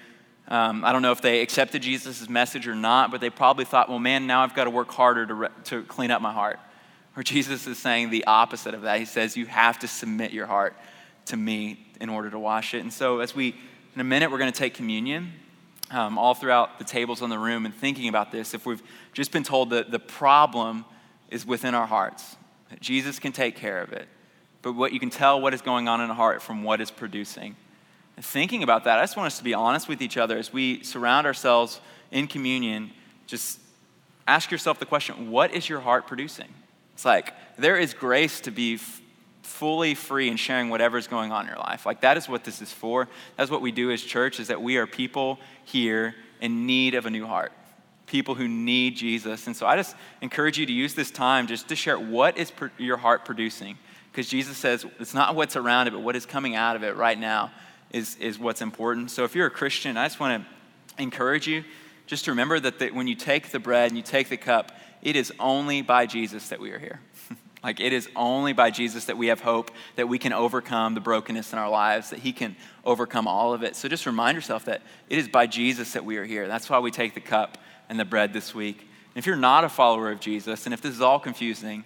Um, 0.47 0.85
I 0.85 0.93
don't 0.93 1.01
know 1.01 1.13
if 1.13 1.23
they 1.23 1.41
accepted 1.41 1.83
Jesus' 1.83 2.29
message 2.29 2.69
or 2.69 2.75
not, 2.75 3.11
but 3.11 3.21
they 3.21 3.31
probably 3.31 3.65
thought, 3.65 3.89
well, 3.89 3.99
man, 3.99 4.27
now 4.27 4.43
I've 4.43 4.55
got 4.55 4.65
to 4.65 4.71
work 4.71 4.91
harder 4.91 5.27
to, 5.27 5.35
re- 5.35 5.49
to 5.65 5.83
clean 5.85 6.11
up 6.11 6.21
my 6.21 6.33
heart. 6.33 6.61
Or 7.17 7.23
Jesus 7.25 7.67
is 7.67 7.79
saying 7.79 8.11
the 8.11 8.25
opposite 8.27 8.75
of 8.75 8.83
that. 8.83 8.99
He 8.99 9.07
says, 9.07 9.37
you 9.37 9.47
have 9.47 9.79
to 9.81 9.89
submit 9.89 10.33
your 10.33 10.47
heart 10.47 10.77
to 11.27 11.37
me 11.37 11.84
in 12.01 12.09
order 12.09 12.31
to 12.31 12.39
wash 12.39 12.75
it. 12.75 12.81
And 12.81 12.93
so, 12.93 13.21
as 13.21 13.35
we, 13.35 13.55
in 13.95 14.01
a 14.01 14.05
minute, 14.05 14.31
we're 14.31 14.39
going 14.39 14.53
to 14.53 14.59
take 14.59 14.75
communion 14.75 15.33
um, 15.91 16.19
all 16.19 16.35
throughout 16.35 16.79
the 16.79 16.85
tables 16.85 17.23
in 17.23 17.31
the 17.31 17.39
room 17.39 17.67
and 17.67 17.75
thinking 17.75 18.09
about 18.09 18.33
this, 18.33 18.55
if 18.55 18.67
we've 18.67 18.83
just 19.13 19.33
been 19.33 19.43
told 19.43 19.71
that 19.71 19.91
the 19.91 19.99
problem 19.99 20.85
is 21.31 21.47
within 21.47 21.75
our 21.75 21.87
hearts, 21.87 22.37
that 22.71 22.81
Jesus 22.81 23.19
can 23.19 23.33
take 23.33 23.57
care 23.57 23.81
of 23.83 23.93
it, 23.93 24.09
but 24.63 24.73
what 24.73 24.93
you 24.93 25.01
can 25.01 25.11
tell 25.11 25.41
what 25.41 25.55
is 25.55 25.63
going 25.63 25.89
on 25.89 26.01
in 26.01 26.11
a 26.11 26.15
heart 26.15 26.43
from 26.43 26.63
what 26.63 26.81
is 26.81 26.91
producing. 26.91 27.55
And 28.17 28.25
thinking 28.25 28.63
about 28.63 28.85
that, 28.85 28.99
I 28.99 29.03
just 29.03 29.17
want 29.17 29.27
us 29.27 29.39
to 29.39 29.45
be 29.45 29.55
honest 29.55 29.89
with 29.89 30.01
each 30.01 30.17
other 30.17 30.39
as 30.39 30.53
we 30.53 30.83
surround 30.83 31.27
ourselves 31.27 31.81
in 32.11 32.27
communion. 32.27 32.91
Just 33.27 33.61
ask 34.27 34.51
yourself 34.51 34.79
the 34.79 34.87
question 34.87 35.31
what 35.31 35.53
is 35.53 35.69
your 35.69 35.81
heart 35.81 36.07
producing? 36.07 36.49
It's 36.95 37.05
like 37.05 37.35
there 37.59 37.77
is 37.77 37.93
grace 37.93 38.41
to 38.43 38.51
be 38.51 38.79
fully 39.45 39.95
free 39.95 40.29
in 40.29 40.37
sharing 40.37 40.71
whatever's 40.71 41.07
going 41.07 41.31
on 41.31 41.43
in 41.43 41.49
your 41.49 41.59
life. 41.59 41.87
Like 41.87 42.01
that 42.01 42.17
is 42.17 42.29
what 42.29 42.45
this 42.45 42.63
is 42.63 42.73
for. 42.73 43.09
That's 43.37 43.51
what 43.51 43.61
we 43.61 43.73
do 43.73 43.91
as 43.91 44.03
church 44.03 44.41
is 44.41 44.49
that 44.49 44.61
we 44.61 44.77
are 44.77 44.87
people 44.87 45.39
here 45.65 46.15
in 46.41 46.67
need 46.67 46.95
of 46.95 47.07
a 47.07 47.11
new 47.11 47.27
heart. 47.27 47.53
People 48.07 48.35
who 48.35 48.49
need 48.49 48.97
Jesus. 48.97 49.47
And 49.47 49.57
so 49.57 49.67
I 49.67 49.77
just 49.77 49.97
encourage 50.21 50.59
you 50.59 50.67
to 50.67 50.73
use 50.73 50.95
this 50.95 51.11
time 51.11 51.47
just 51.47 51.69
to 51.69 51.77
share 51.77 51.99
what 51.99 52.37
is 52.39 52.53
your 52.79 52.97
heart 52.97 53.25
producing. 53.25 53.79
Because 54.11 54.29
Jesus 54.29 54.57
says 54.57 54.87
it's 54.99 55.15
not 55.15 55.35
what's 55.35 55.57
around 55.57 55.89
it, 55.89 55.93
but 55.93 56.01
what 56.01 56.17
is 56.17 56.27
coming 56.27 56.55
out 56.55 56.77
of 56.77 56.83
it 56.83 56.97
right 56.97 57.19
now 57.19 57.51
is, 57.91 58.17
is 58.17 58.39
what's 58.39 58.63
important. 58.63 59.11
So 59.11 59.25
if 59.25 59.35
you're 59.35 59.47
a 59.47 59.51
Christian, 59.51 59.97
I 59.97 60.07
just 60.07 60.21
want 60.21 60.45
to 60.45 61.03
encourage 61.03 61.47
you 61.47 61.65
just 62.07 62.25
to 62.27 62.33
remember 62.33 62.61
that 62.61 62.79
the, 62.79 62.91
when 62.91 63.09
you 63.09 63.15
take 63.15 63.51
the 63.51 63.59
bread 63.59 63.91
and 63.91 63.97
you 63.97 64.03
take 64.03 64.29
the 64.29 64.37
cup, 64.37 64.73
it 65.03 65.17
is 65.17 65.33
only 65.39 65.83
by 65.83 66.07
Jesus 66.07 66.49
that 66.49 66.61
we 66.61 66.71
are 66.71 66.79
here. 66.79 67.01
Like 67.65 67.81
it 67.81 67.95
is 67.95 68.11
only 68.15 68.53
by 68.53 68.71
Jesus 68.71 69.07
that 69.07 69.17
we 69.17 69.29
have 69.29 69.41
hope, 69.41 69.71
that 69.97 70.07
we 70.07 70.19
can 70.19 70.35
overcome 70.35 70.93
the 70.93 71.01
brokenness 71.01 71.55
in 71.55 71.59
our 71.59 71.71
lives, 71.71 72.11
that 72.11 72.19
He 72.19 72.33
can 72.33 72.57
overcome 72.85 73.27
all 73.27 73.55
of 73.55 73.63
it. 73.63 73.75
So 73.75 73.89
just 73.89 74.05
remind 74.05 74.37
yourself 74.37 74.67
that 74.67 74.83
it 75.09 75.19
is 75.19 75.29
by 75.29 75.47
Jesus 75.47 75.95
that 75.95 76.05
we 76.05 76.19
are 76.19 76.27
here. 76.27 76.47
That's 76.47 76.69
why 76.69 76.79
we 76.79 76.91
take 76.91 77.15
the 77.15 77.21
cup 77.21 77.57
and 77.89 77.99
the 77.99 78.05
bread 78.05 78.35
this 78.35 78.55
week. 78.55 78.81
And 78.81 79.17
if 79.17 79.27
you're 79.27 79.35
not 79.35 79.65
a 79.65 79.71
follower 79.71 80.13
of 80.13 80.21
Jesus, 80.21 80.67
and 80.67 80.75
if 80.75 80.83
this 80.83 80.95
is 80.95 81.01
all 81.01 81.19
confusing, 81.19 81.85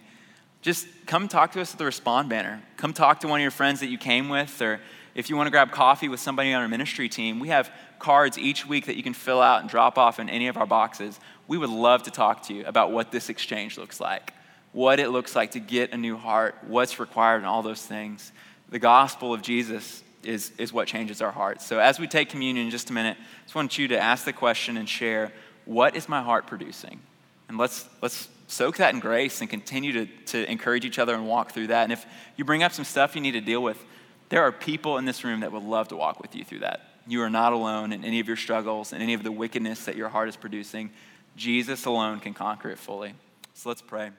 just 0.63 0.89
come 1.07 1.29
talk 1.29 1.53
to 1.53 1.61
us 1.61 1.73
at 1.73 1.79
the 1.79 1.85
Respond 1.85 2.29
banner. 2.29 2.61
Come 2.77 2.93
talk 2.93 3.21
to 3.21 3.29
one 3.29 3.39
of 3.41 3.43
your 3.43 3.53
friends 3.53 3.79
that 3.79 3.87
you 3.87 3.99
came 3.99 4.29
with, 4.29 4.61
or 4.61 4.81
if 5.15 5.31
you 5.31 5.37
want 5.37 5.47
to 5.47 5.53
grab 5.53 5.71
coffee 5.71 6.09
with 6.09 6.19
somebody 6.19 6.53
on 6.53 6.61
our 6.61 6.69
ministry 6.69 7.09
team, 7.09 7.39
we 7.39 7.49
have 7.49 7.71
cards 8.01 8.37
each 8.37 8.67
week 8.67 8.87
that 8.87 8.97
you 8.97 9.05
can 9.05 9.15
fill 9.15 9.41
out 9.41 9.61
and 9.61 9.71
drop 9.71 9.97
off 9.97 10.19
in 10.19 10.29
any 10.29 10.49
of 10.49 10.57
our 10.57 10.67
boxes. 10.67 11.21
We 11.47 11.57
would 11.57 11.71
love 11.71 12.03
to 12.05 12.11
talk 12.11 12.43
to 12.45 12.55
you 12.55 12.67
about 12.67 12.91
what 12.91 13.13
this 13.13 13.29
exchange 13.29 13.79
looks 13.79 14.01
like 14.01 14.33
what 14.73 15.01
it 15.01 15.11
looks 15.11 15.35
like 15.35 15.53
to 15.53 15.61
get 15.61 15.93
a 15.93 15.97
new 15.97 16.17
heart, 16.17 16.57
what's 16.67 17.01
required, 17.01 17.39
and 17.39 17.47
all 17.47 17.63
those 17.63 17.83
things. 17.83 18.33
The 18.69 18.79
gospel 18.79 19.33
of 19.33 19.43
Jesus 19.43 20.03
is, 20.23 20.53
is 20.59 20.73
what 20.73 20.89
changes 20.89 21.23
our 21.23 21.31
hearts. 21.31 21.67
So, 21.67 21.79
as 21.79 21.99
we 21.99 22.07
take 22.07 22.29
communion 22.29 22.67
in 22.67 22.71
just 22.71 22.91
a 22.91 22.93
minute, 22.93 23.17
I 23.19 23.43
just 23.45 23.55
want 23.55 23.79
you 23.79 23.89
to 23.89 23.99
ask 23.99 24.25
the 24.25 24.33
question 24.33 24.77
and 24.77 24.89
share 24.89 25.33
what 25.65 25.97
is 25.97 26.09
my 26.09 26.23
heart 26.23 26.47
producing? 26.47 27.01
And 27.49 27.59
let's, 27.59 27.87
let's 28.03 28.29
soak 28.47 28.79
that 28.79 28.95
in 28.95 29.01
grace 29.01 29.41
and 29.41 29.49
continue 29.49 29.93
to, 29.93 30.07
to 30.27 30.51
encourage 30.51 30.85
each 30.85 30.99
other 30.99 31.15
and 31.15 31.27
walk 31.27 31.53
through 31.53 31.69
that. 31.69 31.85
And 31.85 31.93
if 31.93 32.05
you 32.37 32.45
bring 32.45 32.63
up 32.63 32.73
some 32.73 32.85
stuff 32.85 33.15
you 33.15 33.21
need 33.21 33.33
to 33.33 33.41
deal 33.41 33.63
with, 33.63 33.83
there 34.29 34.43
are 34.43 34.53
people 34.53 34.99
in 34.99 35.05
this 35.05 35.25
room 35.25 35.41
that 35.41 35.53
would 35.53 35.63
love 35.63 35.89
to 35.89 35.97
walk 35.97 36.21
with 36.21 36.35
you 36.35 36.45
through 36.45 36.61
that. 36.61 36.83
You 37.07 37.23
are 37.23 37.31
not 37.31 37.53
alone 37.53 37.93
in 37.93 38.05
any 38.05 38.21
of 38.21 38.29
your 38.29 38.37
struggles 38.37 38.93
and 38.93 39.03
any 39.03 39.15
of 39.15 39.23
the 39.23 39.33
wickedness 39.33 39.87
that 39.87 39.97
your 39.97 40.09
heart 40.09 40.29
is 40.29 40.37
producing. 40.37 40.91
Jesus 41.37 41.87
alone 41.87 42.21
can 42.21 42.35
conquer 42.35 42.71
it 42.71 42.79
fully. 42.79 43.15
So 43.55 43.71
let's 43.71 43.83
pray. 43.83 44.11